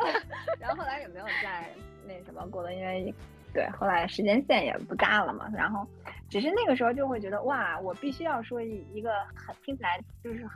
[0.60, 1.70] 然后后来也没有再
[2.08, 3.14] 那什么过了，因为。
[3.54, 5.86] 对，后来时间线也不搭了嘛，然后，
[6.30, 10.48] 只是那个时候就会觉得哇，我必须要说一个很听起来就是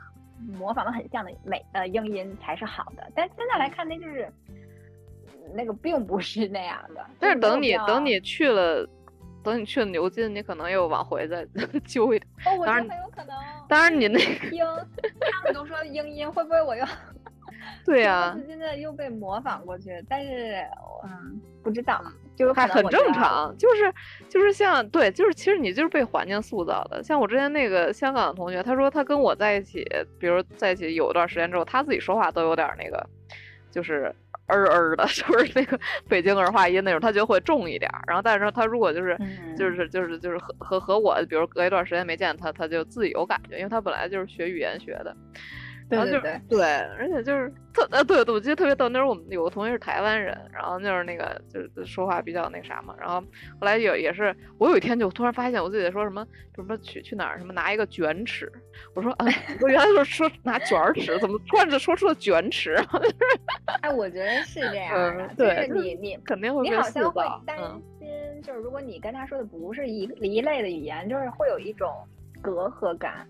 [0.58, 4.30] 模仿的很像的美呃英音才是好的，但现在来看那就是
[5.54, 7.04] 那个并不是那样的。
[7.18, 8.88] 但是等你等你去了，
[9.42, 11.46] 等你去了牛津，你可能又往回再
[11.86, 12.30] 揪一点。
[12.46, 13.36] 哦，我觉得很有可能。
[13.68, 14.64] 当然你那个英，
[15.32, 16.84] 他们都说英音，会不会我又？
[17.84, 20.64] 对呀，现在又被模仿过去，但是
[21.04, 22.02] 嗯，不知道，
[22.36, 23.92] 就还很正常，就是
[24.28, 27.02] 就是像对，就是其实你就是被环境塑造的。
[27.02, 29.84] 像我之前那个香港的同学，他说他跟我在一起，
[30.18, 33.04] 比如在一起有一段时间之后，他自己说话都有点那个，
[33.70, 34.14] 就是
[34.46, 35.78] 儿儿的， 就是那个
[36.08, 37.90] 北京儿化音那种，他觉得会重一点。
[38.06, 39.18] 然后但是他如果就是
[39.56, 45.16] 就是就是就是和和和我，比如隔一段时间没见他，他就自己有感觉，因为他本来就是学语言学的。
[45.88, 46.64] 然后就对，
[46.98, 48.88] 而且就是特呃对，我记得特别逗。
[48.88, 52.94] 那时候我们有个同学是台湾人，然后就是那个就是说话比较那啥嘛。
[52.98, 53.26] 然后后
[53.60, 56.26] 来有也是，我有一天就突然发现我自己说什么
[56.56, 58.50] 什么去去哪儿什么拿一个卷尺，
[58.94, 59.26] 我说啊，
[59.62, 62.76] 我原来说说拿卷尺，怎么突然就说出了卷尺？
[63.82, 67.56] 哎，我觉得是这样的，就是你你肯定会你好像会担
[68.00, 68.08] 心，
[68.42, 71.88] 就是如果你跟他说的不是一一类的语言，就是会有一种
[72.42, 73.24] 隔阂感。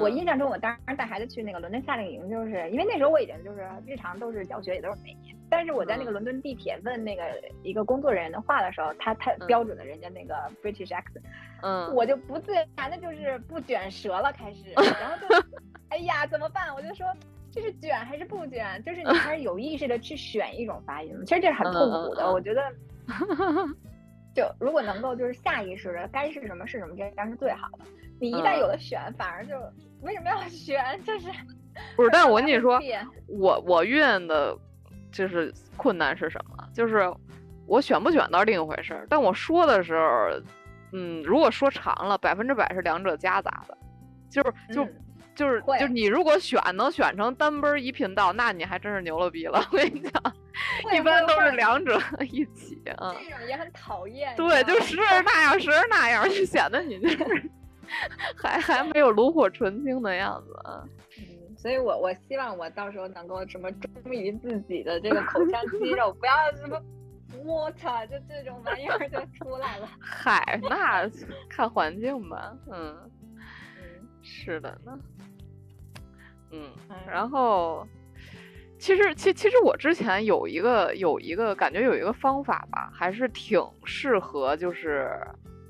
[0.00, 5.36] 我印象中，我当时带孩子去那个伦敦夏令营，就是因为那时候我已经就是日常都是教学，也都是美音。
[5.48, 7.22] 但是我在那个伦敦地铁问那个
[7.64, 11.22] 一个工作人员的话的时候，他他标准的人家那个 British accent，
[11.62, 14.70] 嗯，我就不自然的就是不卷舌了，开始，
[15.00, 15.26] 然后就，
[15.88, 16.72] 哎呀，怎么办？
[16.74, 17.06] 我就说
[17.50, 18.80] 这是卷还是不卷？
[18.84, 22.30] 就是你还是有意识的去选一种发音，其实这是很痛苦的。
[22.32, 22.62] 我觉得，
[24.32, 27.84] 就如果能够就是下意识的该是什么是什么，这样是最好的。
[28.20, 29.54] 你一旦有了选，反而就
[30.02, 30.84] 为什么要选？
[31.04, 31.28] 就是
[31.96, 32.10] 不是？
[32.12, 32.78] 但是我跟你说，
[33.26, 34.56] 我我遇见的，
[35.10, 36.68] 就是困难是什么？
[36.74, 37.12] 就是
[37.66, 40.28] 我选不选倒是另一回事儿，但我说的时候，
[40.92, 43.78] 嗯，如果说长了，百分之百是两者夹杂的，
[44.28, 44.86] 就是就
[45.34, 49.64] 就是就是你如果选能选成单奔一频道，那你还真是牛了逼了！
[49.72, 50.22] 我跟你讲，
[50.92, 51.98] 一般都是两者
[52.30, 53.14] 一起啊。
[53.18, 54.34] 这种也很讨厌。
[54.36, 57.50] 对，就时而那样，时而那样，就显得你就是。
[58.36, 60.84] 还还没有炉火纯青的样子啊！
[61.18, 66.80] 嗯，所以我我希望我到时候能够什么忠于自己的这个口腔肌肉，不要什么
[67.44, 69.88] water，就这种玩意儿就出来了。
[70.00, 71.08] 嗨，那
[71.48, 72.56] 看环境吧。
[72.72, 72.96] 嗯，
[73.36, 74.98] 嗯是的呢。
[76.52, 77.86] 嗯，嗯然后
[78.78, 85.10] 其实其其实我之前有一个有一个感觉有一个方法吧，还是挺适合就是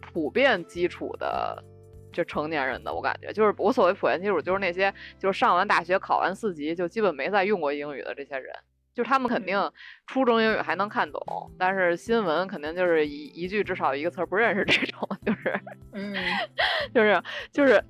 [0.00, 1.64] 普遍基础的。
[2.12, 8.52] 就成年人的，我感觉就是我所谓普遍基础，就是那些就是上完大学考完四级就基本没再用过英语的这些人，
[8.92, 9.72] 就他们肯定嗯
[10.06, 11.20] 初中英语还能看懂，
[11.58, 15.61] 但是新闻肯定就是一一句至少一个词儿不认识这种，就是
[15.92, 16.14] 嗯，
[16.94, 17.82] 就是就是，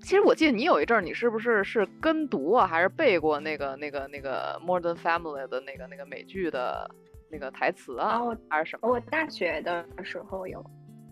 [0.00, 6.88] 其实我记得你有一阵儿，你是不是是跟读啊，还是背过那个那个那个 Modern Family 的那个那个美剧的
[7.30, 8.88] 那个台词啊，哦还是什么？
[8.88, 10.64] 我大学的时候有。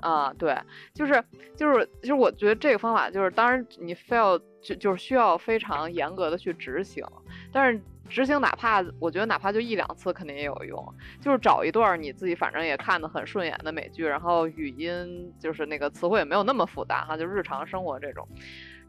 [0.04, 0.54] 啊，对，
[0.92, 1.24] 就是
[1.56, 7.02] 就是，其实我觉得这个方法就是，当然你非要就就是需要非常严格的去执行，
[7.50, 18.28] 但是执行哪怕我觉得哪怕就一两次肯定也有用，就是找一段你自己反正也看得很顺眼的美剧，然后语音就是那个词汇也没有那么复杂哈，就日常生活这种，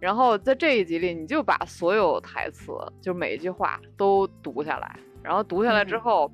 [0.01, 6.31] 然后在这一集里你就把所有台词就每一句话都读下来，然后读下来之嗯后。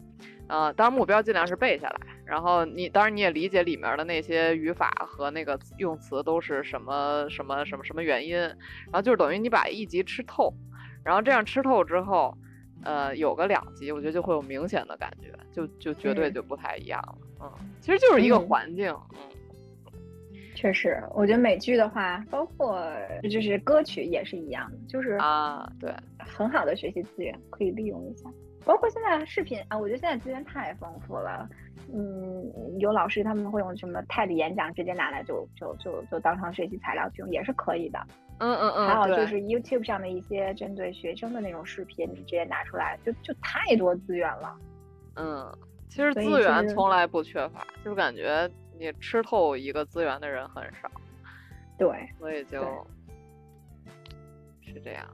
[0.48, 2.00] 呃，当然目标尽量是背下来，
[2.32, 10.54] 然后你当然你也理解里面的那些语法和那个用词都是什么什么什么什么原因，然后就是等于你把一集吃透，
[11.04, 12.34] 然后这样吃透之后，
[12.86, 17.52] 呃，有个两集，我觉得就会有明显的感觉，就就绝对嗯就不太一样了，嗯，
[17.82, 18.48] 其实就是一个嗯。
[18.48, 19.20] 环境，嗯。
[20.56, 22.82] 确实，我觉得美剧的话，包括
[23.30, 28.30] 就是歌曲也是一样的，就是啊，对，很好的学习资源，可以利用一下。
[28.66, 31.48] 包括现在视频啊，我觉得现在资源太丰富了。
[31.94, 38.00] 嗯，有老师他们会用什么 TED 演讲直接拿来就就就就当成学习材料去用，也是可以的。
[38.40, 44.58] 嗯嗯嗯，还有就是 YouTube 上的一些针对学生的那种视频，你直接拿出来，就就太多资源了。
[45.16, 45.52] 嗯，
[45.90, 48.50] 其实资源从来不缺乏，就是感觉
[48.80, 50.90] 你吃透一个资源的人很少，
[51.78, 52.62] 对，所以就，
[54.62, 55.06] 是这样。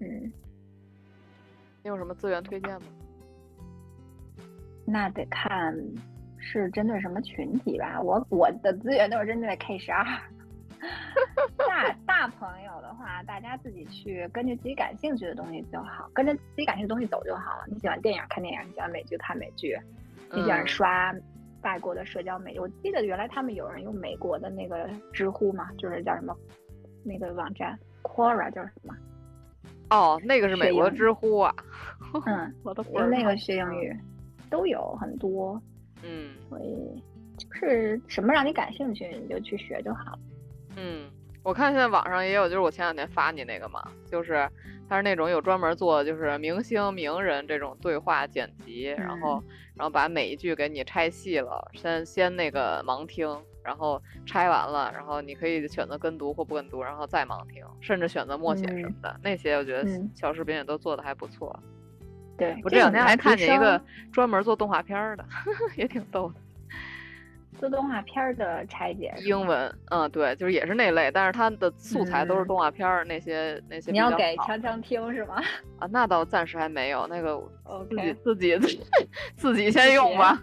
[0.00, 0.32] 嗯，
[1.82, 2.86] 你有什么资源推荐吗？
[4.84, 5.74] 那得看
[6.38, 8.00] 是针对什么群体吧。
[8.02, 10.04] 我我的资源都是针对 K 十二。
[11.56, 17.64] 大大朋友的话，大家自己去根据自己感兴趣的东西就好，跟着自己感兴趣的东西走就好了。
[17.68, 19.78] 你喜欢电影看电影，你喜欢美剧看美剧，
[20.32, 21.14] 你喜欢嗯刷
[21.62, 22.58] 外国的社交媒体。
[22.58, 26.34] 我记得原来他们有人用美国的那个知乎嘛，就是叫什么
[27.04, 28.94] 那个网站 Quora 叫什么？
[29.90, 31.54] 哦，那个是美国知乎啊，
[32.26, 33.94] 嗯， 我都那个学英语
[34.48, 35.60] 都有很多，
[36.02, 36.30] 嗯。
[36.48, 37.02] 所以
[37.36, 40.18] 就是什么让你感兴趣，你就去学就好了。
[40.76, 41.08] 嗯，
[41.42, 44.48] 我看现在网上也有，就是我前两天发你那个嘛，就是
[44.88, 49.42] 它是那种有专门做就是明星名人这种对话剪辑，然后
[49.74, 53.26] 然后把每一句给你拆细了，先先那个盲听，
[53.62, 61.58] 然后拆完了，然后你可以选择跟读或不跟读，然后再盲听，甚至选择默写什么的，那些我觉得嗯小视频也都做的还不错。
[62.38, 63.80] 对，我这两天还看见一个
[64.12, 65.24] 专门做动画片儿的，
[65.76, 66.34] 也挺逗的。
[67.58, 75.34] 做动画片儿的拆解，英文，嗯，对，就是也是那类，但是它的素材都是嗯动画片儿，那些那些你要给强强听是吗
[75.78, 77.38] 啊，那倒暂时还没有，那个
[77.90, 78.80] 自己自己
[79.36, 80.42] 自己先用吧。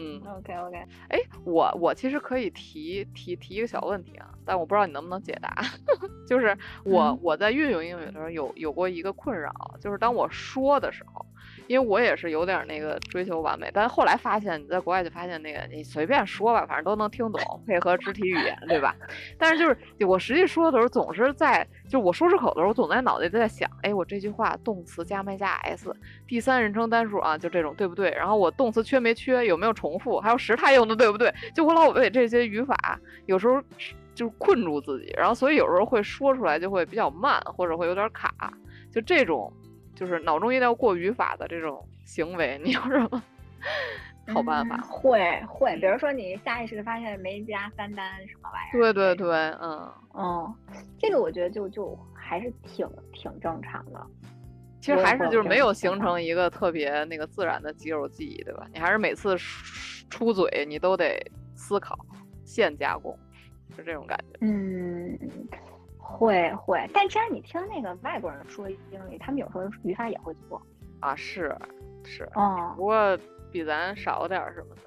[0.00, 0.76] 嗯，OK OK，
[1.08, 5.54] 哎，我我其实可以提提提一个小问题啊，但我不知道你能不能解答。
[6.26, 7.18] 就是我、嗯。
[7.22, 11.26] 我在运用英语的时候有有过一个困扰，就是当我说的时候，
[11.70, 18.92] 因为我也是有点那个追求完美，但是后来发现你在国外就发现那个你随便说吧，反正都能听懂，配合肢体语言，对吧？
[19.38, 25.94] 但是就是我实际说的时候，总是在就我说出口的时候，我总在脑袋在想，哎，我这句话动词加没加 s，
[26.26, 28.10] 第三人称单数啊，就这种对不对？
[28.10, 31.32] 然后我动词缺没缺，有没有重复，还有时态用的对不对？
[31.54, 32.76] 就我老被这些语法
[33.26, 33.62] 有时候
[34.12, 38.52] 就是困住自己，然后所以有时候会说出来就会比较慢，或者会有点卡，
[38.90, 39.52] 就这种
[40.00, 43.22] 就是脑中一定要过语法的这种行为，你有什么
[44.32, 44.82] 好办法嗯？
[44.82, 49.28] 会会，比如说你下意识的发现没加三单什么玩意儿，对对对，
[49.60, 50.54] 嗯，嗯，
[50.98, 54.06] 这个我觉得就就还是挺挺正常的。
[54.80, 58.66] 其实还是就是没有形成一个特别那个自然的肌肉记忆，对吧？
[58.72, 61.20] 你还是每次出出嘴你都得
[61.54, 61.98] 思考、
[62.46, 63.14] 现加工，
[63.76, 64.38] 是这种感觉。
[64.40, 65.18] 嗯，
[66.12, 70.60] 会会，但其实你听那个外国人说英语，他们有时候语法也会错。
[71.00, 71.56] 啊，是
[72.04, 73.18] 是，哦不，过
[73.50, 74.82] 比咱少点儿什么的。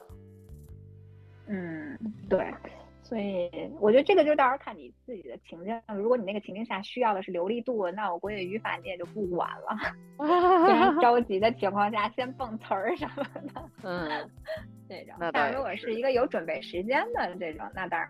[1.47, 1.97] 嗯，
[2.29, 2.53] 对，
[3.01, 3.47] 所所以
[3.79, 5.79] 我觉得这个就到时候看你自己的情境。
[5.95, 9.77] 如果你那个情境下需要的是流利度，那我估计语法你也就不管了。
[10.65, 13.69] 非常着急的情况下，先蹦词儿什么的。
[13.83, 14.09] 嗯，
[14.89, 15.13] 这种。
[15.19, 18.09] 那但如果是一个有准备时间的这种，那当然，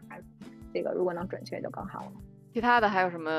[0.73, 2.11] 这个如果能准确就更好了。
[2.53, 3.31] 其他的还有什么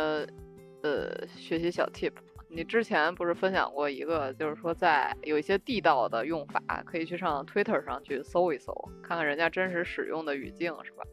[0.82, 2.12] 呃学习小 tip？
[2.48, 11.04] 你之前不是分享过一个，就是说在有一些地道的用法，可以去上 Twitter 上去搜一搜，看看人家真实使用的语境，是吧？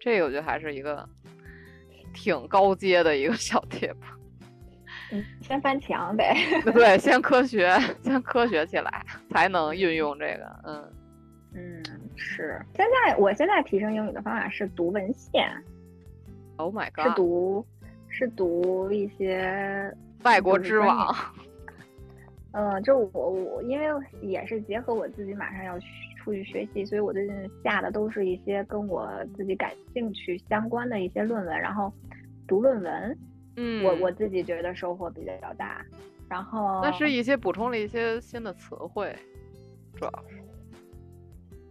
[0.00, 1.08] 这个我觉得还是一个
[2.14, 3.96] 挺高阶的一个小 tip。
[5.10, 6.24] 嗯，先翻墙得。
[6.72, 10.60] 对，先科学， 先科学起来，才能运用这个。
[10.64, 10.92] 嗯
[11.54, 11.82] 嗯，
[12.16, 12.60] 是。
[12.74, 15.50] 现在我现在提升英语的方法是读文献。
[16.58, 17.08] Oh my god！
[17.08, 17.66] 是读
[18.08, 19.92] 是读一些。
[20.24, 21.14] 外国之网，
[22.50, 23.86] 嗯，就我我因为
[24.20, 25.78] 也是结合我自己马上要
[26.18, 31.92] 出去学习，所以我最近下的都是一些跟我自己感兴趣相关的一些论文，然后
[32.48, 33.18] 读论文，
[33.54, 35.86] 嗯，我我自己觉得收获比较大，
[36.28, 39.14] 然后那是一些补充了一些新的词汇，
[39.94, 40.42] 主要是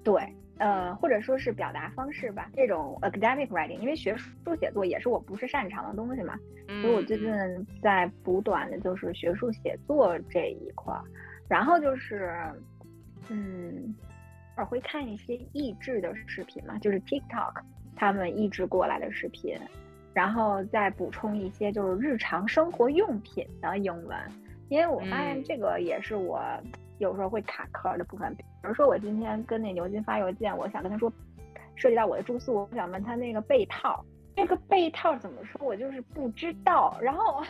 [0.06, 0.34] 对。
[0.60, 6.36] 呃，或者说是表达方式吧，这种 academic writing，因为学术写作也是我不是擅长的东西嘛，
[6.82, 7.32] 所以我最近
[7.82, 11.04] 在补短的就是学术写作这一块儿，
[11.48, 12.36] 然后就是，
[13.30, 13.96] 嗯，
[14.56, 17.54] 偶尔会看一些译制的视频嘛，就是 TikTok
[17.96, 19.56] 他们译制过来的视频，
[20.14, 24.18] 然后再补充一些就是日常生活用品的英文，
[24.70, 26.42] 因为我发现这个也是我。
[27.00, 31.12] 有时候会卡壳的部分，比如说我今天跟那牛津发邮件，我想跟他说，
[31.76, 34.04] 涉及到我的住宿，我想问他那个被套，
[34.36, 36.98] 那个被套怎么说，我就是不知道。
[37.00, 37.44] 然后，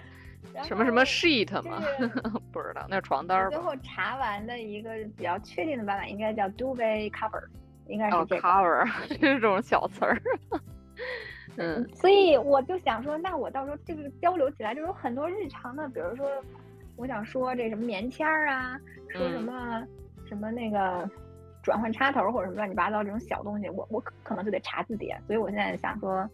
[0.62, 1.82] 什么什么 sheet 吗？
[2.52, 7.42] 不知道，那是床单儿最后查完的一个比较确定的办法，应该叫 duvet cover，
[7.86, 8.42] 应该是这个。
[8.42, 8.86] cover
[9.18, 10.20] 这种小词儿。
[11.56, 16.26] 嗯，所以我就想说，那我到时候这个交流起来就有很多日常的，比如说。
[16.96, 18.78] 我想说这什么棉签儿啊，
[19.08, 19.84] 说什么
[20.26, 21.08] 什么那个
[21.62, 25.20] 转换插头或者什么乱七八糟这种小东西，我我可能就得查字典。
[25.26, 26.28] 所以我现在想说，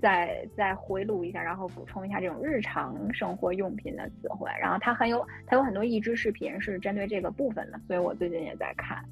[0.00, 4.50] 再再回录一下，然后补充一下这种日常生活用品的词汇。
[4.60, 9.04] 然后它很有它有很多译制视频是针对这个部分的，所以我最近也在看。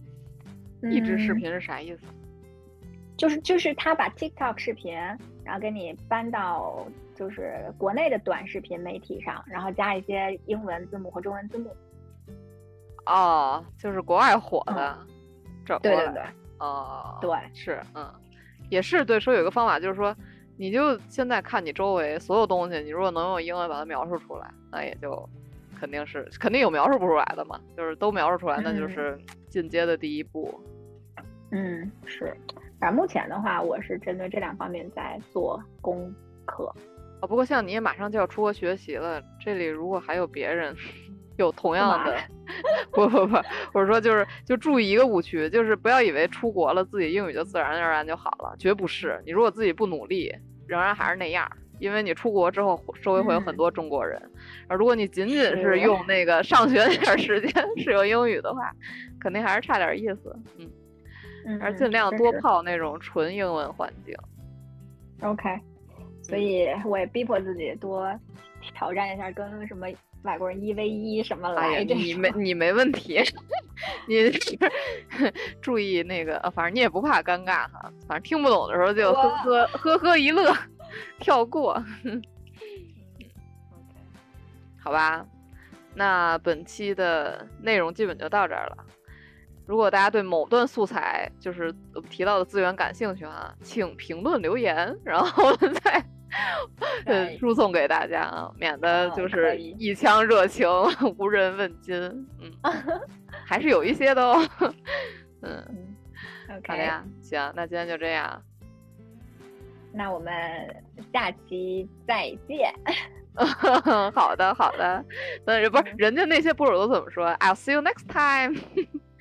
[0.91, 2.07] 译制视频是啥意思？
[3.17, 4.95] 就是就是他把 TikTok 视频，
[5.45, 6.87] 然后给你搬到。
[7.15, 11.75] 就是国内的短视频媒体上，然后加一些英文字幕和中文字幕。
[13.07, 14.99] 哦，就是国外火的，
[15.65, 16.23] 这对对对，
[16.59, 18.09] 哦，对，是，嗯，
[18.71, 19.19] 也是对。
[19.19, 20.15] 说有一个方法，就是说，
[20.57, 25.29] 你就现在看你周围所有东西，你如果能用英文把它描述出来，那也就
[25.81, 27.61] 肯定是肯定有描述不出来的嘛。
[27.77, 30.61] 就是都描述出来，那就是进阶的第一步。
[31.51, 32.37] 嗯，是。
[32.79, 36.13] 反正目前的话，我是针对这两方面在做功
[36.45, 36.73] 课。
[37.23, 40.75] 啊，不过像你也马上就要出国学习了，这里如果还有别人
[41.39, 42.17] 有同样的，
[42.91, 43.37] 不不不，
[43.73, 49.23] 或者说就是就注意一个误区，就是不要以为出国了自己英语就自然而然就好了，绝不是。
[49.25, 50.35] 你如果自己不努力，
[50.67, 51.49] 仍然还是那样，
[51.79, 54.21] 因为你出国之后周围会有很多中国人。
[54.67, 58.73] 而如果你仅仅是用那个上学那点时间 使用英语的话，
[59.21, 60.37] 肯定还是差点意思。
[61.47, 64.13] 嗯，还是尽量多泡那种纯英文环境。
[65.23, 65.49] OK。
[66.23, 68.19] 所以我也逼迫自己多
[68.61, 69.87] 挑战一下，跟什么
[70.23, 71.95] 外国人一 v 一什么来着？
[71.95, 73.21] 你没你没问题，
[74.07, 74.31] 你
[75.61, 77.93] 注意那个，反正你也不怕尴尬哈。
[78.07, 80.55] 反正听不懂的时候就呵呵呵呵一乐，
[81.19, 81.83] 跳过。
[84.79, 85.27] 好吧，
[85.95, 88.77] 那本期的内容基本就到这儿了。
[89.67, 91.75] 如果大家对某段素材就是
[92.11, 96.05] 提到的资源感兴趣啊，请评论留言，然后再。
[97.05, 100.67] 呃，输送给大家啊，免得就是一腔热情
[101.19, 101.95] 无人问津。
[102.41, 102.51] 嗯，
[103.45, 104.49] 还是有一些的哦。
[105.43, 105.63] 嗯，
[106.49, 108.43] 好的呀，行，那今天就这样。
[109.93, 110.33] 那我们
[111.13, 112.75] 下期再见。
[114.15, 115.05] 好的，好的。
[115.45, 118.59] 那不是人家那些博主都怎么说？I'll see you next time。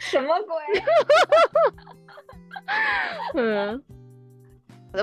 [0.01, 0.55] 什么鬼？
[3.41, 3.83] 嗯。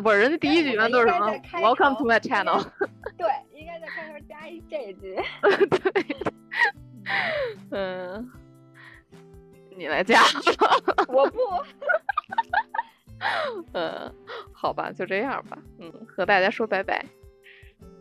[0.03, 2.63] 不是，人家第一句一般都是什么？Welcome to my channel。
[3.17, 5.17] 对，应该在开头加一这句。
[5.81, 6.17] 对。
[7.71, 8.31] 嗯，
[9.75, 10.21] 你来加。
[11.09, 11.41] 我不。
[13.73, 14.15] 嗯，
[14.53, 15.57] 好吧，就这样吧。
[15.79, 17.03] 嗯，和大家说拜拜。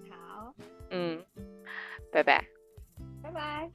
[0.10, 0.54] 好。
[0.90, 1.24] 嗯，
[2.12, 2.44] 拜拜。
[3.24, 3.72] 拜拜。